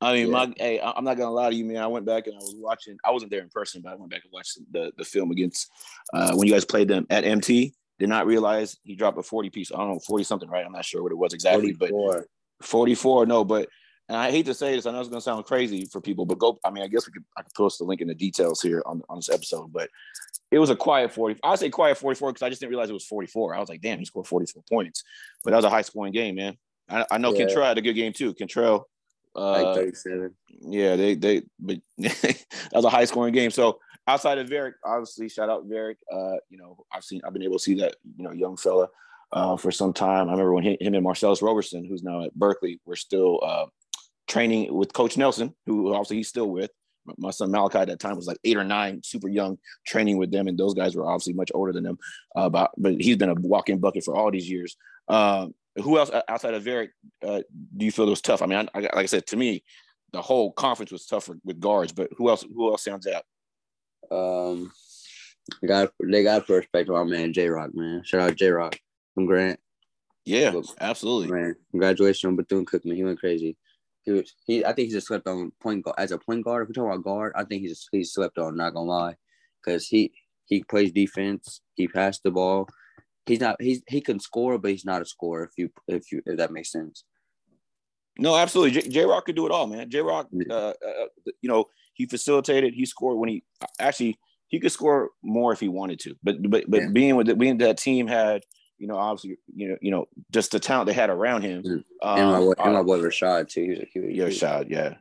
[0.00, 0.32] I mean, yeah.
[0.32, 1.78] my hey, I'm not gonna lie to you, man.
[1.78, 2.96] I went back and I was watching.
[3.04, 5.70] I wasn't there in person, but I went back and watched the the film against
[6.12, 7.74] uh, when you guys played them at MT.
[7.98, 9.72] Did not realize he dropped a 40 piece.
[9.72, 10.66] I don't know, 40 something, right?
[10.66, 12.26] I'm not sure what it was exactly, 44.
[12.58, 13.26] but 44.
[13.26, 13.68] No, but
[14.08, 14.84] and I hate to say this.
[14.84, 16.58] I know it's gonna sound crazy for people, but go.
[16.64, 17.24] I mean, I guess we could.
[17.36, 19.88] I could post the link in the details here on on this episode, but
[20.50, 21.40] it was a quiet 40.
[21.42, 23.54] I say quiet 44 because I just didn't realize it was 44.
[23.54, 25.02] I was like, damn, he scored 44 points,
[25.42, 26.56] but that was a high scoring game, man.
[26.88, 27.46] I, I know yeah.
[27.46, 28.34] Kentrell had a good game too.
[28.34, 28.84] Kentrell
[29.34, 30.34] like uh, 37.
[30.60, 33.50] Yeah, they they but that was a high scoring game.
[33.50, 35.98] So outside of Varick, obviously, shout out Varick.
[36.12, 38.88] Uh, you know, I've seen I've been able to see that you know young fella
[39.32, 40.28] uh, for some time.
[40.28, 43.66] I remember when he, him and Marcellus Roberson, who's now at Berkeley, were still uh,
[44.28, 46.70] training with Coach Nelson, who obviously he's still with.
[47.18, 50.30] My son Malachi at that time was like eight or nine, super young, training with
[50.30, 51.98] them, and those guys were obviously much older than them.
[52.34, 54.76] Uh, but but he's been a walk-in bucket for all these years.
[55.08, 56.90] Um, who else outside of Varick
[57.26, 57.40] uh,
[57.76, 58.42] do you feel it was tough?
[58.42, 59.64] I mean, I, I, like I said, to me,
[60.12, 61.92] the whole conference was tough with guards.
[61.92, 62.44] But who else?
[62.54, 63.24] Who else sounds out?
[64.10, 64.72] Um,
[65.60, 68.02] they got they got to respect our man J Rock, man.
[68.04, 68.78] Shout out J Rock
[69.14, 69.58] from Grant.
[70.24, 71.56] Yeah, absolutely, man.
[71.70, 72.96] Congratulations on Bethune Cookman.
[72.96, 73.56] He went crazy.
[74.02, 74.64] He was he.
[74.64, 76.62] I think he's just slept on point guard as a point guard.
[76.62, 78.56] If we're talking about guard, I think he's just he's slept on.
[78.56, 79.16] Not gonna lie,
[79.62, 80.12] because he
[80.46, 81.60] he plays defense.
[81.74, 82.68] He passed the ball
[83.26, 85.44] he's not he's he can score, but he's not a scorer.
[85.44, 87.04] If you if you if that makes sense.
[88.18, 88.80] No, absolutely.
[88.82, 89.90] J Rock could do it all, man.
[89.90, 90.72] J Rock, uh, uh,
[91.42, 92.74] you know, he facilitated.
[92.74, 93.44] He scored when he
[93.80, 96.14] actually he could score more if he wanted to.
[96.22, 96.88] But but but yeah.
[96.92, 98.42] being with the, being that team had
[98.78, 101.62] you know obviously you know you know just the talent they had around him.
[101.64, 103.62] And, um, and my boy, and my boy Rashad too.
[103.62, 104.94] He was, he was, yeah, Rashad, yeah.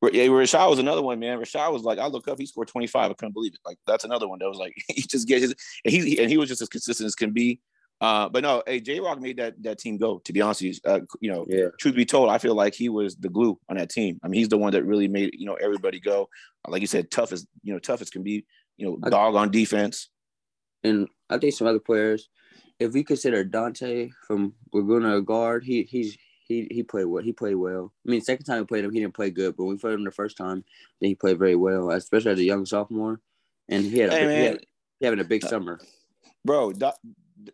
[0.00, 1.38] Yeah, Rashad was another one, man.
[1.38, 3.10] Rashad was like, I look up, he scored 25.
[3.10, 3.60] I couldn't believe it.
[3.66, 6.36] Like that's another one that was like he just get his and he and he
[6.36, 7.60] was just as consistent as can be.
[8.00, 10.20] Uh, but no, hey, J Rock made that that team go.
[10.20, 11.66] To be honest, with you, uh, you know, yeah.
[11.80, 14.20] truth be told, I feel like he was the glue on that team.
[14.22, 16.28] I mean, he's the one that really made you know everybody go.
[16.66, 18.46] Like you said, tough as you know, tough as can be.
[18.76, 20.08] You know, dog on defense.
[20.84, 22.28] And I think some other players,
[22.78, 26.16] if we consider Dante from Laguna a guard, he he's
[26.48, 27.22] he he played well.
[27.22, 27.92] He played well.
[28.06, 29.94] I mean, second time we played him, he didn't play good, but when we played
[29.94, 30.64] him the first time,
[31.00, 33.20] then he played very well, especially as a young sophomore.
[33.68, 34.60] And he had, a, hey, he, had
[34.98, 35.78] he having a big uh, summer.
[36.44, 36.72] bro,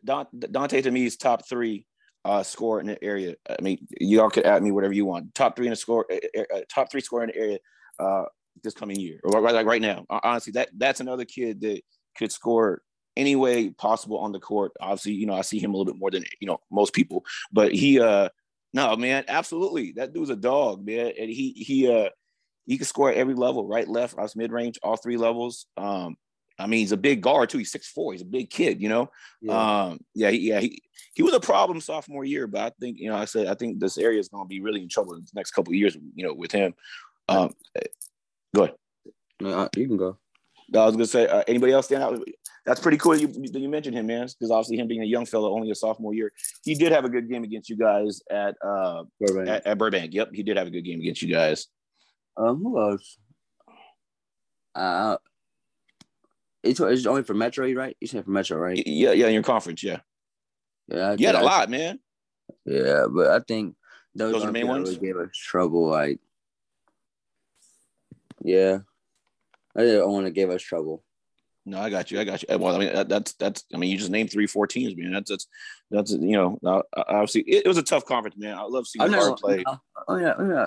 [0.04, 1.86] Dante to me is top three
[2.24, 3.34] uh, score in the area.
[3.48, 5.34] I mean, y'all could add me whatever you want.
[5.34, 7.58] Top three in the score, uh, top three score in the area
[7.98, 8.24] uh,
[8.62, 10.06] this coming year, or right, like right now.
[10.08, 11.82] Honestly, that that's another kid that
[12.16, 12.82] could score
[13.16, 14.72] any way possible on the court.
[14.80, 17.24] Obviously, you know, I see him a little bit more than you know most people,
[17.52, 18.28] but he uh
[18.74, 19.92] no man, absolutely.
[19.92, 21.12] That dude's a dog, man.
[21.18, 22.10] And he he uh
[22.66, 25.66] he can score at every level, right, left, off mid range, all three levels.
[25.76, 26.16] Um,
[26.58, 27.58] I mean, he's a big guard too.
[27.58, 28.12] He's six four.
[28.12, 29.10] He's a big kid, you know.
[29.40, 30.60] Yeah, um, yeah, he, yeah.
[30.60, 30.82] He
[31.14, 33.80] he was a problem sophomore year, but I think you know, I said I think
[33.80, 35.96] this area is going to be really in trouble in the next couple of years,
[36.14, 36.74] you know, with him.
[37.28, 37.54] Um,
[38.54, 38.74] go ahead.
[39.40, 40.18] No, you can go.
[40.74, 42.18] I was gonna say, uh, anybody else stand out?
[42.66, 43.14] That's pretty cool.
[43.14, 46.14] You you mentioned him, man, because obviously him being a young fellow, only a sophomore
[46.14, 46.32] year,
[46.64, 49.48] he did have a good game against you guys at uh Burbank.
[49.48, 50.14] At, at Burbank.
[50.14, 51.66] Yep, he did have a good game against you guys.
[52.36, 53.18] Um, who else?
[54.74, 55.18] Uh,
[56.62, 57.96] it's, it's only for Metro, right?
[58.00, 58.82] You said for Metro, right?
[58.84, 60.00] Yeah, yeah, in your conference, yeah.
[60.88, 62.00] Yeah, you had a lot, man.
[62.64, 63.76] Yeah, but I think
[64.14, 64.88] those, those are the main ones.
[64.88, 66.18] Really gave us trouble, like.
[68.42, 68.78] Yeah,
[69.76, 71.03] I didn't want to give us trouble.
[71.66, 72.20] No, I got you.
[72.20, 72.58] I got you.
[72.58, 73.64] Well, I mean, that's that's.
[73.72, 75.12] I mean, you just named three, four teams, man.
[75.12, 75.46] That's that's
[75.90, 76.12] that's.
[76.12, 78.56] You know, obviously, it, it was a tough conference, man.
[78.56, 79.64] I love seeing hard play.
[80.06, 80.66] Oh yeah, oh yeah.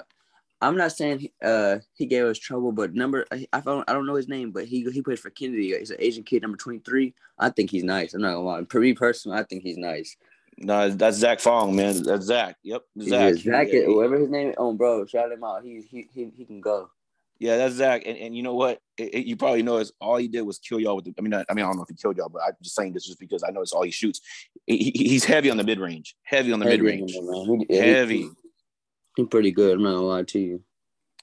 [0.60, 4.08] I'm not saying uh, he gave us trouble, but number I, I don't I don't
[4.08, 5.78] know his name, but he he plays for Kennedy.
[5.78, 7.14] He's an Asian kid, number 23.
[7.38, 8.14] I think he's nice.
[8.14, 8.64] I'm not gonna lie.
[8.70, 10.16] For me personally, I think he's nice.
[10.58, 12.02] No, that's Zach Fong, man.
[12.02, 12.56] That's Zach.
[12.64, 13.10] Yep, Zach.
[13.10, 14.50] Yeah, Zach, yeah, whoever his name.
[14.50, 15.64] Is, oh, bro, shout him out.
[15.64, 16.90] He he he, he can go.
[17.40, 18.04] Yeah, that's Zach.
[18.06, 18.80] And, and you know what?
[18.98, 21.06] It, it, you probably know is all he did was kill y'all with.
[21.06, 22.54] The, I mean, I, I, mean, I don't know if he killed y'all, but I'm
[22.62, 24.22] just saying this just because I know it's all he shoots.
[24.66, 26.16] He, he's heavy on the mid range.
[26.24, 27.14] Heavy on the mid range.
[27.70, 28.30] Heavy.
[29.16, 29.78] He's pretty good.
[29.78, 30.64] I'm not gonna lie to you.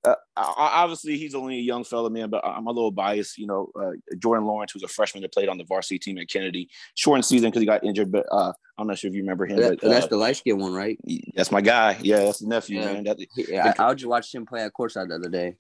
[0.05, 3.39] uh, obviously he's only a young fella, man, but I'm a little biased.
[3.39, 6.29] You know, uh, Jordan Lawrence, who's a freshman that played on the varsity team at
[6.29, 9.47] Kennedy, shortened season because he got injured, but uh, I'm not sure if you remember
[9.47, 9.57] him.
[9.57, 10.99] That, but, that's uh, the light skin one, right?
[11.35, 11.99] That's my guy.
[12.01, 12.93] Yeah, that's the nephew, yeah.
[12.93, 13.05] man.
[13.05, 15.57] That, yeah, I, I just watched him play at courtside the other day.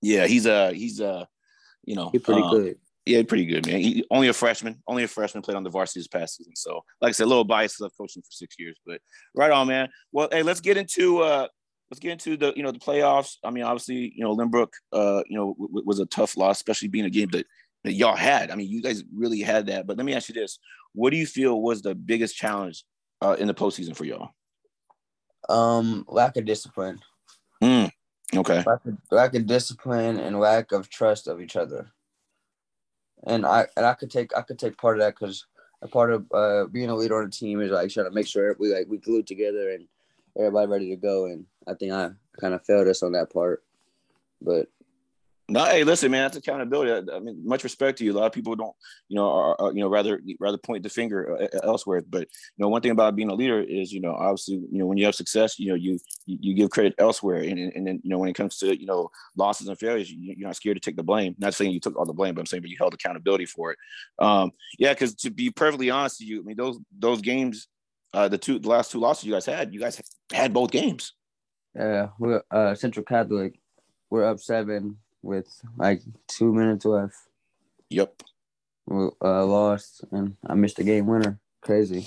[0.00, 1.24] Yeah, he's a uh, he's a uh,
[1.84, 2.76] you know he's pretty good.
[3.04, 3.80] Yeah, pretty good, man.
[3.80, 6.54] He, only a freshman, only a freshman played on the varsity this past season.
[6.54, 7.82] So, like I said, a little biased.
[7.82, 9.00] I've coached him for six years, but
[9.34, 9.88] right on, man.
[10.12, 11.48] Well, hey, let's get into uh
[11.92, 13.36] let's get into the you know the playoffs.
[13.44, 16.88] I mean, obviously, you know, Lynbrook, uh, you know, w- was a tough loss, especially
[16.88, 17.46] being a game that,
[17.84, 18.50] that y'all had.
[18.50, 19.86] I mean, you guys really had that.
[19.86, 20.58] But let me ask you this:
[20.94, 22.84] What do you feel was the biggest challenge
[23.20, 24.30] uh, in the postseason for y'all?
[25.50, 26.98] Um, lack of discipline.
[27.62, 27.90] Mm,
[28.36, 28.64] okay.
[28.66, 31.92] Lack of, lack of discipline and lack of trust of each other.
[33.26, 35.44] And I and I could take I could take part of that because
[35.82, 38.26] a part of uh, being a leader on a team is like trying to make
[38.26, 39.86] sure we like we glue together and
[40.36, 41.26] everybody ready to go.
[41.26, 43.62] And I think I kind of failed us on that part.
[44.40, 44.68] But
[45.48, 47.10] no, hey, listen, man, that's accountability.
[47.12, 48.12] I, mean, much respect to you.
[48.12, 48.74] A lot of people don't,
[49.08, 52.02] you know, are, are, you know, rather rather point the finger uh, elsewhere.
[52.08, 54.86] But you know, one thing about being a leader is, you know, obviously, you know,
[54.86, 58.08] when you have success, you know, you you give credit elsewhere, and and then you
[58.08, 60.80] know, when it comes to you know losses and failures, you, are not scared to
[60.80, 61.34] take the blame.
[61.38, 63.72] Not saying you took all the blame, but I'm saying, but you held accountability for
[63.72, 63.78] it.
[64.20, 67.68] Um, yeah, because to be perfectly honest with you, I mean, those those games
[68.14, 70.00] uh, the two the last two losses you guys had, you guys
[70.32, 71.14] had both games.
[71.74, 73.58] Yeah, we're uh, Central Catholic.
[74.10, 75.48] We're up seven with
[75.78, 77.14] like two minutes left.
[77.88, 78.22] Yep.
[78.86, 81.38] We uh, lost, and I missed the game winner.
[81.62, 82.06] Crazy.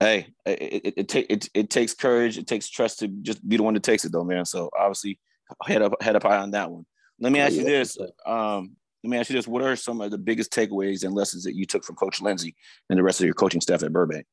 [0.00, 2.36] Hey, it it, it, it it takes courage.
[2.36, 4.44] It takes trust to just be the one that takes it, though, man.
[4.44, 5.18] So obviously,
[5.64, 6.84] head up head up high on that one.
[7.20, 7.96] Let me ask you this.
[8.26, 11.44] Um, let me ask you this: What are some of the biggest takeaways and lessons
[11.44, 12.54] that you took from Coach Lindsey
[12.90, 14.26] and the rest of your coaching staff at Burbank?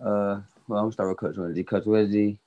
[0.00, 1.64] Uh, well, I'm gonna start with Coach Lindsey.
[1.64, 2.38] Coach Lindsey,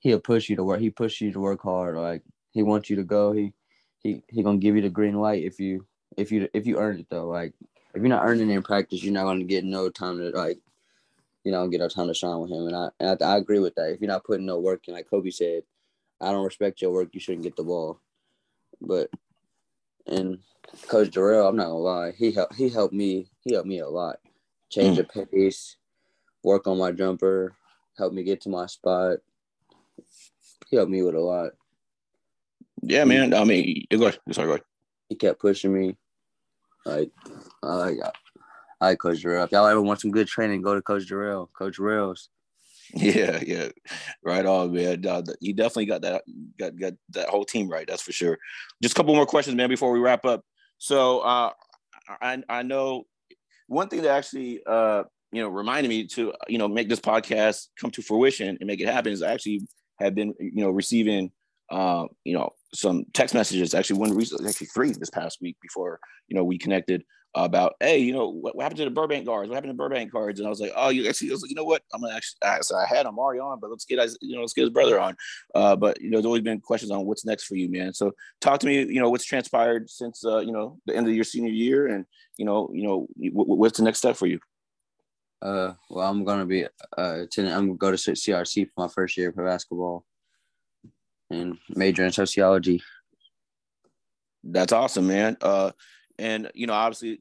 [0.00, 0.80] he'll push you to work.
[0.80, 1.96] He push you to work hard.
[1.96, 3.32] Like he wants you to go.
[3.32, 3.52] He
[4.00, 6.98] he he gonna give you the green light if you if you if you earn
[6.98, 7.26] it though.
[7.26, 7.54] Like
[7.94, 10.58] if you're not earning it in practice, you're not gonna get no time to like
[11.44, 12.66] you know get a time to shine with him.
[12.66, 13.90] And I and I, I agree with that.
[13.90, 15.62] If you're not putting no work in, like Kobe said,
[16.20, 17.08] I don't respect your work.
[17.12, 18.00] You shouldn't get the ball.
[18.80, 19.10] But
[20.06, 20.38] and
[20.88, 23.88] Coach Darrell, I'm not gonna lie, he helped he helped me he helped me a
[23.88, 24.16] lot.
[24.70, 25.08] Change mm.
[25.08, 25.76] the pace,
[26.42, 27.54] work on my jumper,
[27.96, 29.18] help me get to my spot.
[30.68, 31.50] He helped me with a lot.
[32.82, 33.34] Yeah, man.
[33.34, 34.20] I mean, go ahead.
[34.32, 34.64] Sorry, go ahead.
[35.08, 35.96] He kept pushing me.
[36.84, 37.10] Like,
[37.62, 37.98] I like,
[38.80, 39.44] I like Coach Darrell.
[39.44, 41.50] If y'all ever want some good training, go to Coach Darrell.
[41.56, 42.28] Coach Darrell's.
[42.94, 43.68] Yeah, yeah,
[44.24, 45.04] right on, man.
[45.06, 46.22] Uh, you definitely got that
[46.58, 47.86] got got that whole team right.
[47.86, 48.38] That's for sure.
[48.82, 50.42] Just a couple more questions, man, before we wrap up.
[50.78, 51.50] So, uh,
[52.22, 53.04] I I know
[53.66, 57.68] one thing that actually uh, you know reminded me to you know make this podcast
[57.80, 59.66] come to fruition and make it happen is I actually
[59.98, 61.30] have been you know receiving
[61.70, 66.00] uh, you know some text messages actually one recently actually three this past week before
[66.28, 67.04] you know we connected
[67.34, 69.48] about, hey, you know, what, what, happened to the Burbank guards?
[69.48, 70.40] What happened to Burbank cards?
[70.40, 71.82] And I was like, oh, you actually, was like, you know what?
[71.92, 74.54] I'm gonna actually, I, so I had Amari on, but let's get, you know, let's
[74.54, 75.16] get his brother on.
[75.54, 77.92] Uh, but you know, there's always been questions on what's next for you, man.
[77.92, 81.14] So talk to me, you know, what's transpired since, uh, you know, the end of
[81.14, 82.04] your senior year, and
[82.36, 84.40] you know, you know, what's the next step for you?
[85.40, 87.52] Uh, well, I'm gonna be uh, attending.
[87.52, 90.04] I'm gonna go to CRC for my first year for basketball,
[91.30, 92.82] and major in sociology.
[94.42, 95.36] That's awesome, man.
[95.40, 95.72] Uh,
[96.18, 97.20] and you know, obviously,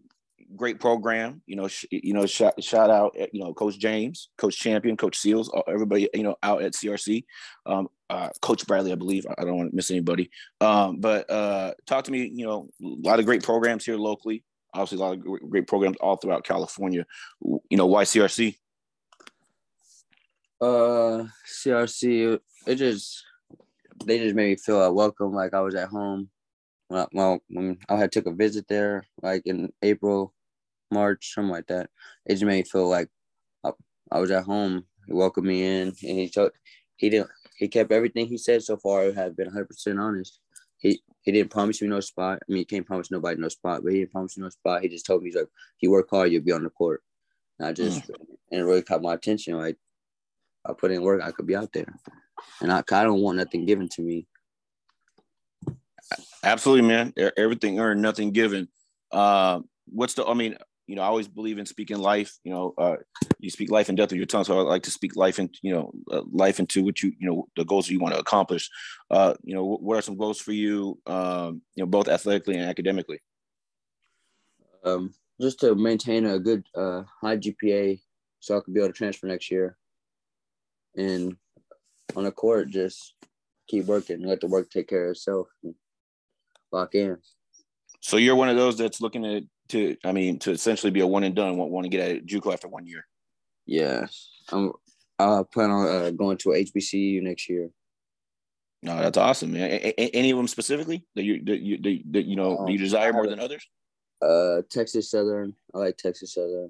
[0.55, 1.41] great program.
[1.45, 4.97] You know, sh- you know, shout, shout out, eh, you know, Coach James, Coach Champion,
[4.97, 7.24] Coach Seals, everybody, you know, out at CRC.
[7.65, 9.26] Um, uh, Coach Bradley, I believe.
[9.38, 10.30] I don't want to miss anybody.
[10.61, 12.32] Um, but uh, talk to me.
[12.34, 14.43] You know, a lot of great programs here locally.
[14.74, 17.05] Obviously, a lot of great programs all throughout California.
[17.41, 18.55] You know, why CRC?
[20.59, 22.39] Uh, CRC.
[22.65, 23.24] It just
[24.05, 26.30] they just made me feel welcome, like I was at home
[26.88, 30.34] when I, well, when I had took a visit there, like in April,
[30.91, 31.89] March, something like that,
[32.26, 33.09] it just made me feel like
[33.63, 33.72] I,
[34.11, 34.86] I was at home.
[35.05, 36.51] He welcomed me in, and he told
[36.97, 39.11] he didn't he kept everything he said so far.
[39.11, 40.39] Have been 100 percent honest.
[40.78, 42.39] He he didn't promise me no spot.
[42.41, 44.82] I mean, he can't promise nobody no spot, but he didn't promise me no spot.
[44.82, 47.03] He just told me he's like, if you work hard, you'll be on the court.
[47.59, 48.15] And I just mm.
[48.49, 49.57] and it really caught my attention.
[49.57, 49.75] Like
[50.65, 51.93] I put in work, I could be out there,
[52.61, 54.25] and I I don't want nothing given to me.
[56.45, 57.13] Absolutely, man.
[57.36, 58.69] Everything earned, nothing given.
[59.11, 60.25] Uh, what's the?
[60.25, 60.55] I mean,
[60.88, 62.38] you know, I always believe in speaking life.
[62.44, 62.96] You know, uh,
[63.40, 64.46] you speak life and death with your tongue.
[64.46, 67.30] So I like to speak life and you know, uh, life into what you you
[67.30, 68.70] know the goals that you want to accomplish.
[69.12, 71.00] Uh, you know, what are some goals for you?
[71.06, 73.20] Um, you know, both athletically and academically.
[74.84, 78.00] Um, just to maintain a good uh, high GPA,
[78.40, 79.78] so I could be able to transfer next year.
[80.96, 81.36] And
[82.16, 83.14] on the court, just
[83.68, 85.48] keep working, let the work take care of itself
[86.72, 87.18] lock in.
[88.02, 91.07] So you're one of those that's looking to, to I mean, to essentially be a
[91.07, 91.57] one and done.
[91.57, 93.05] Want, want to get at JUCO after one year?
[93.65, 94.72] Yes, I'm.
[95.20, 97.72] I plan on uh, going to HBCU next year.
[98.84, 99.72] No, that's awesome, man.
[99.72, 102.68] A- a- any of them specifically that you that you that, that you know um,
[102.68, 103.68] you desire more than others?
[104.22, 105.55] Uh, Texas Southern.
[105.74, 106.70] I like Texas Southern.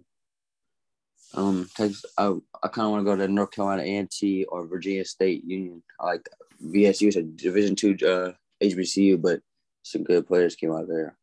[1.33, 2.05] Um, Texas.
[2.17, 2.33] I
[2.63, 5.83] I kind of want to go to North Carolina A&T or Virginia State Union.
[5.99, 6.29] I like
[6.63, 7.07] VSU.
[7.07, 8.31] It's a Division two uh,
[8.63, 9.41] HBCU, but
[9.83, 11.16] some good players came out there.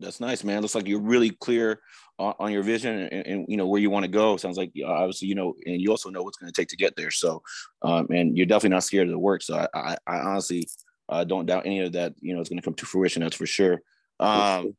[0.00, 0.62] That's nice, man.
[0.62, 1.80] Looks like you're really clear
[2.18, 4.36] on, on your vision and, and, you know where you want to go.
[4.36, 6.94] Sounds like obviously you know, and you also know what's going to take to get
[6.96, 7.10] there.
[7.10, 7.42] So,
[7.82, 9.42] um, and you're definitely not scared of the work.
[9.42, 10.68] So I, I, I honestly
[11.08, 12.14] uh, don't doubt any of that.
[12.20, 13.22] You know, it's going to come to fruition.
[13.22, 13.80] That's for sure.
[14.20, 14.76] Um,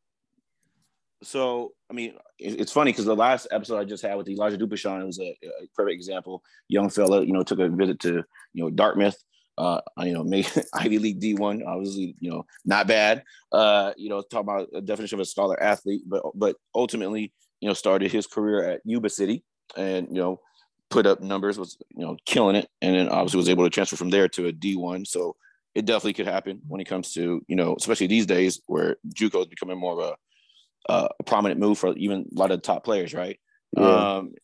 [1.22, 5.06] so I mean, it's funny because the last episode I just had with Elijah Dupashon
[5.06, 6.44] was a, a perfect example.
[6.68, 9.22] Young fella, you know, took a visit to you know Dartmouth
[9.60, 13.24] uh, you know, made Ivy League D1, obviously, you know, not bad.
[13.52, 17.68] Uh, you know, talk about a definition of a scholar athlete, but but ultimately, you
[17.68, 19.44] know, started his career at Yuba City
[19.76, 20.40] and you know,
[20.90, 23.98] put up numbers, was you know, killing it, and then obviously was able to transfer
[23.98, 25.06] from there to a D1.
[25.06, 25.36] So
[25.76, 29.42] it definitely could happen when it comes to you know, especially these days where JUCO
[29.42, 30.10] is becoming more of
[30.88, 33.38] a, uh, a prominent move for even a lot of top players, right?
[33.78, 34.18] Yeah.
[34.18, 34.36] Um,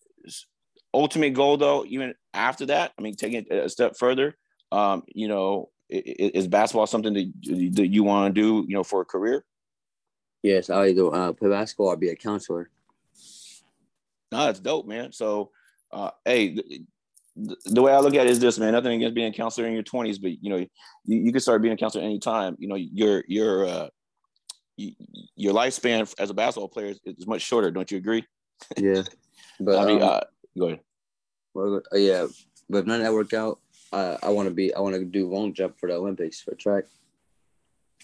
[0.94, 4.36] ultimate goal though, even after that, I mean, taking it a step further
[4.76, 9.02] um, you know, is basketball something that, that you want to do, you know, for
[9.02, 9.46] a career?
[10.44, 12.70] Yes, I either uh, play basketball or be a counselor.
[14.32, 15.14] No, that's dope, man.
[15.14, 15.52] So,
[15.94, 16.58] uh, hey,
[17.36, 18.74] the way I look at it is this, man.
[18.74, 20.68] Nothing against being a counselor in your twenties, but you know, you,
[21.06, 22.58] you can start being a counselor anytime.
[22.60, 23.88] You know, your your uh,
[24.78, 24.92] you,
[25.36, 27.72] your lifespan as a basketball player is, is, much shorter.
[27.72, 28.26] Don't you agree?
[28.78, 29.04] Yeah,
[29.60, 30.22] but I mean, um, uh,
[30.58, 30.80] go ahead.
[31.54, 32.28] Well, uh, yeah,
[32.70, 33.60] but if none of that work out,
[33.92, 36.56] I I want to be I want to do long jump for the Olympics for
[36.56, 36.86] track.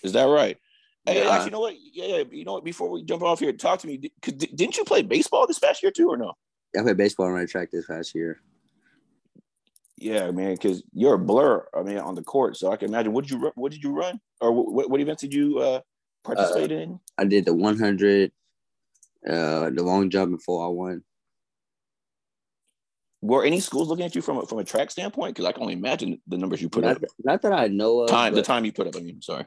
[0.04, 0.58] Is that right?
[1.06, 1.76] Hey, actually, you know what?
[1.94, 2.64] Yeah, yeah, you know what?
[2.64, 3.98] Before we jump off here, talk to me.
[4.22, 6.34] Didn't you play baseball this past year too, or no?
[6.78, 8.40] I played baseball on my track this past year.
[9.98, 11.68] Yeah, man, because you're a blur.
[11.76, 13.14] I mean, on the court, so I can imagine.
[13.14, 15.82] What did you What did you run, or what, what events did you uh,
[16.24, 17.00] participate uh, in?
[17.18, 18.32] I did the 100,
[19.28, 21.02] uh, the long jump, and 4x1.
[23.22, 25.36] Were any schools looking at you from a, from a track standpoint?
[25.36, 27.04] Because I can only imagine the numbers you put not up.
[27.24, 28.10] Not that I know of.
[28.10, 28.96] Time the time you put up.
[28.96, 29.46] I mean, sorry.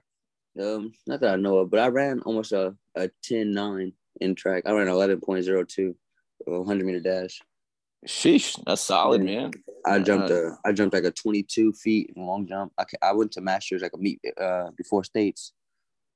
[0.60, 4.62] Um, not that I know of, but I ran almost a a 10-9 in track.
[4.66, 5.94] I ran 11.02,
[6.44, 7.40] 100 meter dash.
[8.06, 9.52] Sheesh, that's solid, man.
[9.86, 12.72] I jumped uh, a, I jumped like a 22 feet in long jump.
[12.78, 15.52] I, I went to masters like a meet uh before states.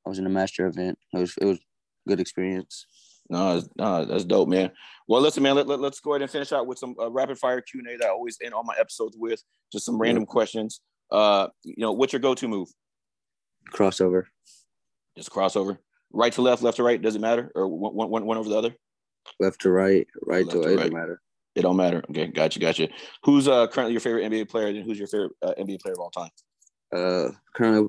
[0.05, 0.99] I was in a master event.
[1.13, 1.59] It was it was
[2.07, 2.87] good experience.
[3.31, 4.71] No, no, that's dope, man.
[5.07, 5.57] Well, listen, man.
[5.57, 7.89] Let, let, us go ahead and finish out with some uh, rapid fire Q and
[7.89, 9.43] A that I always end all my episodes with.
[9.71, 10.33] Just some random yeah.
[10.33, 10.81] questions.
[11.11, 12.69] Uh, you know, what's your go-to move?
[13.71, 14.25] Crossover.
[15.17, 15.79] Just crossover.
[16.13, 17.01] Right to left, left to right.
[17.01, 18.75] Does it matter, or one, one, one over the other?
[19.41, 20.73] Left to right, right left to, right.
[20.73, 21.21] It doesn't matter.
[21.55, 22.03] It don't matter.
[22.11, 22.89] Okay, gotcha, gotcha.
[23.25, 24.69] Who's uh currently your favorite NBA player?
[24.69, 26.31] And who's your favorite uh, NBA player of all time?
[26.95, 27.89] Uh, currently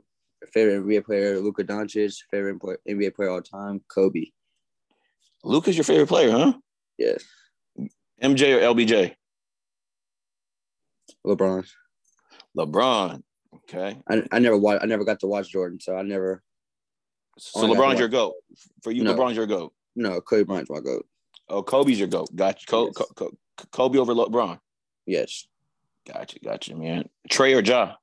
[0.53, 2.17] favorite NBA player Luka Doncic.
[2.31, 4.25] Favorite NBA player of all time Kobe.
[5.43, 6.53] Luka's your favorite player, huh?
[6.97, 7.23] Yes.
[8.21, 9.15] MJ or LBJ?
[11.25, 11.67] LeBron.
[12.57, 13.21] LeBron.
[13.55, 13.97] Okay.
[14.09, 14.79] I, I never watch.
[14.81, 16.43] I never got to watch Jordan, so I never.
[17.37, 18.33] So LeBron's your goat.
[18.83, 19.13] For you, no.
[19.13, 19.73] LeBron's your goat.
[19.95, 21.05] No, Kobe Bryant's my goat.
[21.47, 22.29] Oh, Kobe's your goat.
[22.35, 22.65] Gotcha.
[22.71, 23.27] Yes.
[23.71, 24.59] Kobe over LeBron.
[25.05, 25.47] Yes.
[26.07, 27.09] Gotcha, gotcha, man.
[27.29, 27.95] Trae or Ja?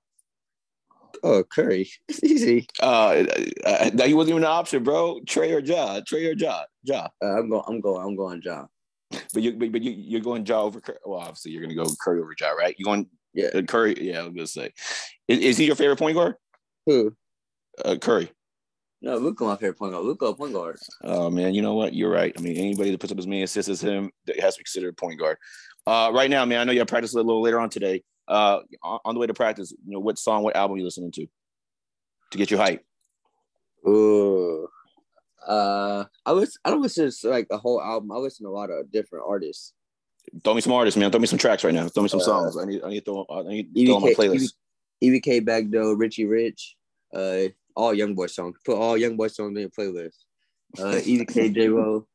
[1.23, 1.89] Oh, Curry.
[2.09, 2.67] It's easy.
[2.81, 3.25] Uh,
[3.65, 5.21] uh, he wasn't even an option, bro.
[5.27, 6.01] Trae or Ja?
[6.01, 6.65] Trae or Ja?
[6.85, 7.09] Ja.
[7.23, 7.65] Uh, I'm going.
[7.67, 8.07] I'm going.
[8.07, 8.67] I'm going Ja.
[9.33, 10.99] But you, but, but you, you're going Ja over Curry.
[11.05, 12.75] Well, obviously you're gonna go Curry over Ja, right?
[12.79, 13.09] You going?
[13.35, 13.49] Yeah.
[13.55, 13.97] Uh, Curry.
[14.01, 14.73] Yeah, I was gonna say.
[15.29, 16.35] Is, is, he your favorite point guard?
[16.87, 17.15] Who?
[17.85, 18.31] Uh, Curry.
[19.03, 20.05] No, Luka, my favorite point guard.
[20.05, 20.79] Luka, point guard.
[21.05, 21.95] Oh man, you know what?
[21.95, 22.35] You're right.
[22.37, 24.11] I mean, anybody that puts up as many assists as him
[24.41, 25.37] has to be considered a point guard.
[25.87, 28.03] Uh, right now, man, I know you have practice a little later on today.
[28.29, 31.27] Uh, on the way to practice, you know, what song, what album you listening to
[32.33, 32.85] to get you hype?
[33.87, 34.69] Ooh,
[35.47, 38.11] uh, I was I don't listen to like a whole album.
[38.11, 39.73] I listen to a lot of different artists.
[40.43, 41.11] Throw me some artists, man.
[41.11, 41.87] Throw me some tracks right now.
[41.89, 42.57] Throw me some uh, songs.
[42.57, 44.55] I need I need to throw I need to throw on my playlist.
[45.05, 46.75] EBK Bckdoe, Richie Rich,
[47.15, 47.43] uh,
[47.77, 48.57] all Young Boy songs.
[48.65, 50.17] Put all Young Boy songs in your playlist.
[50.79, 52.07] Uh, EBK J Ro.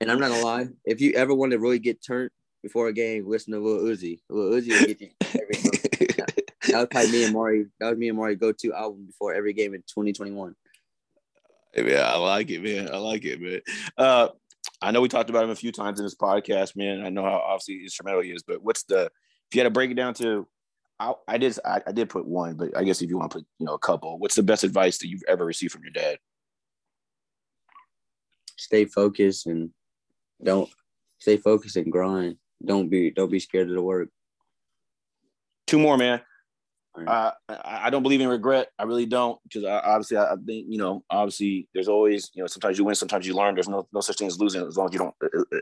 [0.00, 2.30] And I'm not gonna lie, if you ever want to really get turned
[2.64, 4.20] before a game, listen to Lil Uzi.
[4.28, 7.66] Lil Uzi will get you that, that was probably me and Mari.
[7.78, 10.56] That was me and Mari go-to album before every game in 2021.
[11.76, 12.88] Yeah, I like it, man.
[12.92, 13.60] I like it, man.
[13.98, 14.28] Uh,
[14.80, 17.04] I know we talked about him a few times in this podcast, man.
[17.04, 19.90] I know how obviously instrumental he is, but what's the if you had to break
[19.90, 20.48] it down to
[20.98, 23.38] I, I did I, I, did put one, but I guess if you want to
[23.38, 25.92] put you know a couple, what's the best advice that you've ever received from your
[25.92, 26.18] dad?
[28.56, 29.70] Stay focused and
[30.42, 30.70] don't
[31.18, 32.36] stay focused and grind.
[32.64, 34.08] Don't be don't be scared of the work.
[35.66, 36.20] Two more, man.
[37.06, 38.68] Uh, I don't believe in regret.
[38.78, 42.78] I really don't, because obviously I, think you know, obviously there's always you know sometimes
[42.78, 43.54] you win, sometimes you learn.
[43.54, 45.14] There's no no such thing as losing as long as you don't,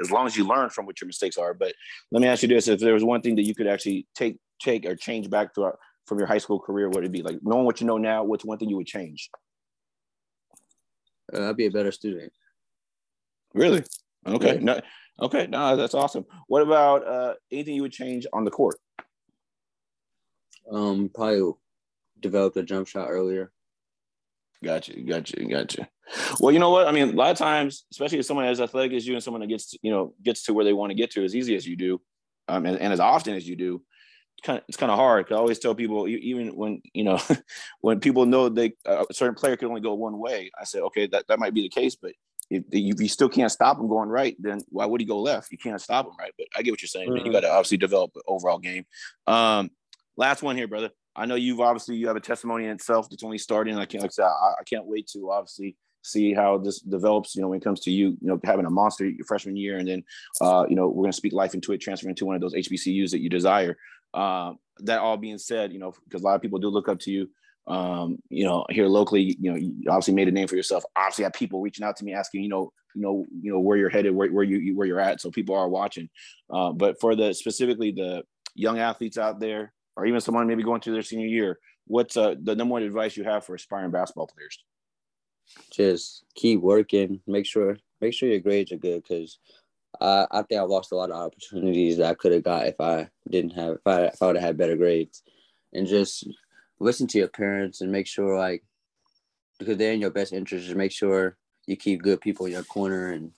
[0.03, 1.55] as long as you learn from what your mistakes are.
[1.55, 1.73] But
[2.11, 4.39] let me ask you this: if there was one thing that you could actually take
[4.61, 7.23] take or change back to our, from your high school career, what would it be?
[7.23, 9.31] Like knowing what you know now, what's one thing you would change?
[11.33, 12.31] Uh, I'd be a better student.
[13.55, 13.85] Really?
[14.27, 14.55] Okay.
[14.55, 14.61] Yeah.
[14.61, 14.81] No,
[15.21, 15.47] okay.
[15.47, 16.25] No, that's awesome.
[16.47, 18.77] What about uh, anything you would change on the court?
[20.71, 21.53] Um, probably
[22.21, 23.53] developed a jump shot earlier.
[24.63, 25.89] Gotcha, gotcha, gotcha.
[26.39, 26.87] Well, you know what?
[26.87, 29.41] I mean, a lot of times, especially if someone as athletic as you and someone
[29.41, 31.67] that gets, you know, gets to where they want to get to as easy as
[31.67, 32.01] you do,
[32.49, 33.83] um, and, and as often as you do,
[34.39, 35.27] it's kind of it's kind of hard.
[35.27, 37.21] Cause I always tell people, even when you know,
[37.81, 41.09] when people know they a certain player can only go one way, I say, okay,
[41.09, 42.13] that, that might be the case, but
[42.53, 45.51] if, if you still can't stop him going right, then why would he go left?
[45.51, 46.33] You can't stop him, right?
[46.37, 47.11] But I get what you're saying.
[47.11, 47.27] Mm-hmm.
[47.27, 48.85] You got to obviously develop an overall game.
[49.27, 49.71] Um,
[50.17, 50.91] last one here, brother.
[51.15, 53.77] I know you've obviously you have a testimony in itself that's only starting.
[53.77, 57.35] I can't like I, said, I, I can't wait to obviously see how this develops.
[57.35, 59.79] You know, when it comes to you, you know, having a monster your freshman year,
[59.79, 60.05] and then
[60.41, 62.55] uh, you know we're going to speak life into it, transfer into one of those
[62.55, 63.77] HBCUs that you desire.
[64.15, 66.99] Uh, that all being said, you know, because a lot of people do look up
[67.01, 67.29] to you.
[67.67, 70.85] Um, you know, here locally, you know, you obviously made a name for yourself.
[70.97, 73.77] Obviously, have people reaching out to me asking, you know, you know, you know where
[73.77, 75.21] you're headed, where, where you where you're at.
[75.21, 76.09] So people are watching.
[76.51, 80.81] Uh, but for the specifically the young athletes out there, or even someone maybe going
[80.81, 84.27] through their senior year, what's uh, the number one advice you have for aspiring basketball
[84.27, 84.59] players?
[85.73, 87.21] Just keep working.
[87.27, 89.39] Make sure make sure your grades are good because
[90.01, 92.81] I I think I've lost a lot of opportunities that I could have got if
[92.81, 95.23] I didn't have if I if I would have had better grades,
[95.73, 96.29] and just
[96.83, 98.63] listen to your parents and make sure like
[99.59, 100.67] because they're in your best interest.
[100.67, 103.33] Just make sure you keep good people in your corner and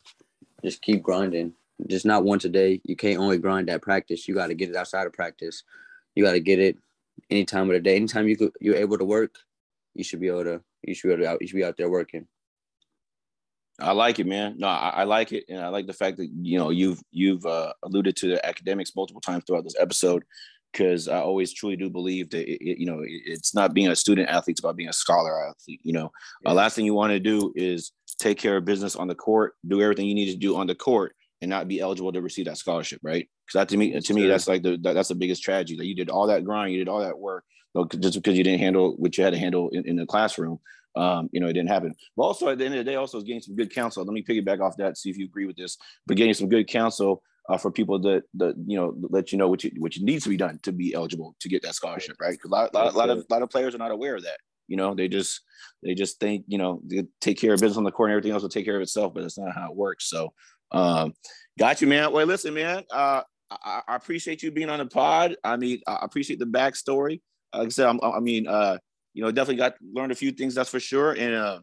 [0.64, 1.52] just keep grinding.
[1.86, 2.80] Just not once a day.
[2.84, 4.26] You can't only grind at practice.
[4.26, 5.62] You got to get it outside of practice.
[6.14, 6.78] You got to get it
[7.30, 7.96] any time of the day.
[7.96, 9.34] Anytime you could, you're able to work,
[9.94, 10.62] you should be able to.
[10.82, 11.38] You should be able to out.
[11.40, 12.26] You should be out there working.
[13.80, 14.54] I like it, man.
[14.58, 17.44] No, I, I, like it, and I like the fact that you know you've you've
[17.44, 20.24] uh, alluded to the academics multiple times throughout this episode,
[20.74, 23.96] because I always truly do believe that it, it, you know it's not being a
[23.96, 25.80] student athlete; it's about being a scholar athlete.
[25.82, 26.10] You know,
[26.42, 26.50] yeah.
[26.50, 29.54] uh, last thing you want to do is take care of business on the court,
[29.66, 32.46] do everything you need to do on the court, and not be eligible to receive
[32.46, 33.28] that scholarship, right?
[33.46, 35.86] Because that to me, to me, that's like the that, that's the biggest tragedy that
[35.86, 37.44] you did all that grind, you did all that work,
[37.98, 40.58] just because you didn't handle what you had to handle in, in the classroom
[40.96, 41.94] um, you know, it didn't happen.
[42.16, 44.04] But also at the end of the day, also getting some good counsel.
[44.04, 45.76] Let me piggyback off that, see if you agree with this.
[46.06, 49.48] But getting some good counsel uh, for people that that you know let you know
[49.48, 52.32] what you what needs to be done to be eligible to get that scholarship, right?
[52.32, 54.38] Because a lot, lot, lot of a lot of players are not aware of that.
[54.66, 55.42] You know, they just
[55.82, 58.32] they just think you know they take care of business on the court and everything
[58.32, 60.08] else will take care of itself, but it's not how it works.
[60.08, 60.32] So,
[60.72, 61.12] um,
[61.58, 62.12] got you, man.
[62.12, 62.84] Well, listen, man.
[62.90, 65.36] Uh, I, I appreciate you being on the pod.
[65.44, 67.20] I mean, I appreciate the backstory.
[67.54, 68.78] Like I said, I'm, I mean, uh,
[69.12, 71.12] you know, definitely got learned a few things, that's for sure.
[71.12, 71.60] And uh,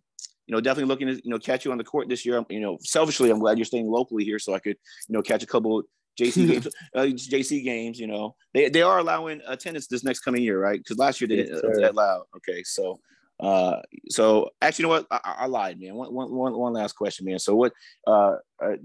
[0.47, 2.43] you know, definitely looking to you know catch you on the court this year.
[2.49, 4.77] You know, selfishly, I'm glad you're staying locally here, so I could
[5.07, 5.83] you know catch a couple
[6.19, 7.99] JC games, uh, JC games.
[7.99, 10.79] You know, they they are allowing attendance this next coming year, right?
[10.79, 12.25] Because last year they didn't yes, uh, allow.
[12.37, 12.99] Okay, so.
[13.39, 15.07] Uh, so actually, you know what?
[15.09, 15.95] I, I lied, man.
[15.95, 17.39] One, one, one, one last question, man.
[17.39, 17.73] So what?
[18.05, 18.75] Uh, uh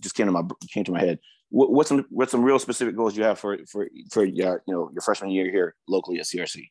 [0.00, 1.18] just came to my came to my head.
[1.50, 4.72] What, what's some what's some real specific goals you have for for for your you
[4.72, 6.68] know your freshman year here locally at CRC?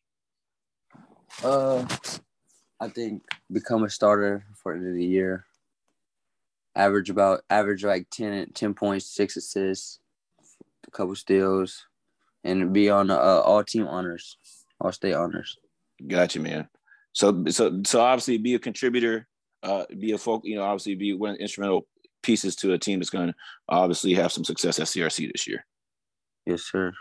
[1.43, 1.85] Uh,
[2.79, 5.45] I think become a starter for the end of the year.
[6.75, 9.99] Average about average like 10, 10 points, six assists,
[10.87, 11.85] a couple steals,
[12.43, 14.37] and be on uh, all team honors,
[14.79, 15.57] all state honors.
[16.05, 16.69] Gotcha, man.
[17.13, 19.27] So so so obviously be a contributor,
[19.63, 21.87] uh, be a folk, you know, obviously be one of the instrumental
[22.21, 23.35] pieces to a team that's going to
[23.69, 25.65] obviously have some success at CRC this year.
[26.45, 26.93] Yes, sir.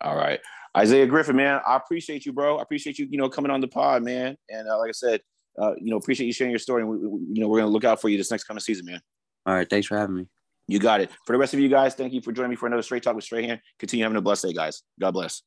[0.00, 0.40] All right.
[0.76, 2.58] Isaiah Griffin, man, I appreciate you, bro.
[2.58, 4.36] I appreciate you, you know, coming on the pod, man.
[4.48, 5.20] And uh, like I said,
[5.60, 6.82] uh, you know, appreciate you sharing your story.
[6.82, 8.86] And we, we, you know, we're gonna look out for you this next coming season,
[8.86, 9.00] man.
[9.46, 10.26] All right, thanks for having me.
[10.68, 11.10] You got it.
[11.26, 13.16] For the rest of you guys, thank you for joining me for another Straight Talk
[13.16, 13.60] with Straight Hand.
[13.80, 14.82] Continue having a blessed day, guys.
[15.00, 15.42] God bless.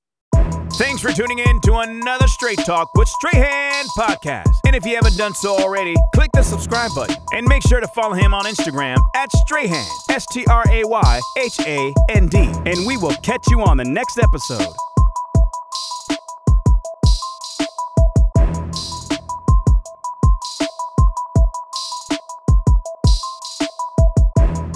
[0.74, 4.52] Thanks for tuning in to another Straight Talk with Straight Hand podcast.
[4.66, 7.88] And if you haven't done so already, click the subscribe button and make sure to
[7.90, 12.52] follow him on Instagram at Strahan, S T R A Y H A N D.
[12.66, 14.74] And we will catch you on the next episode.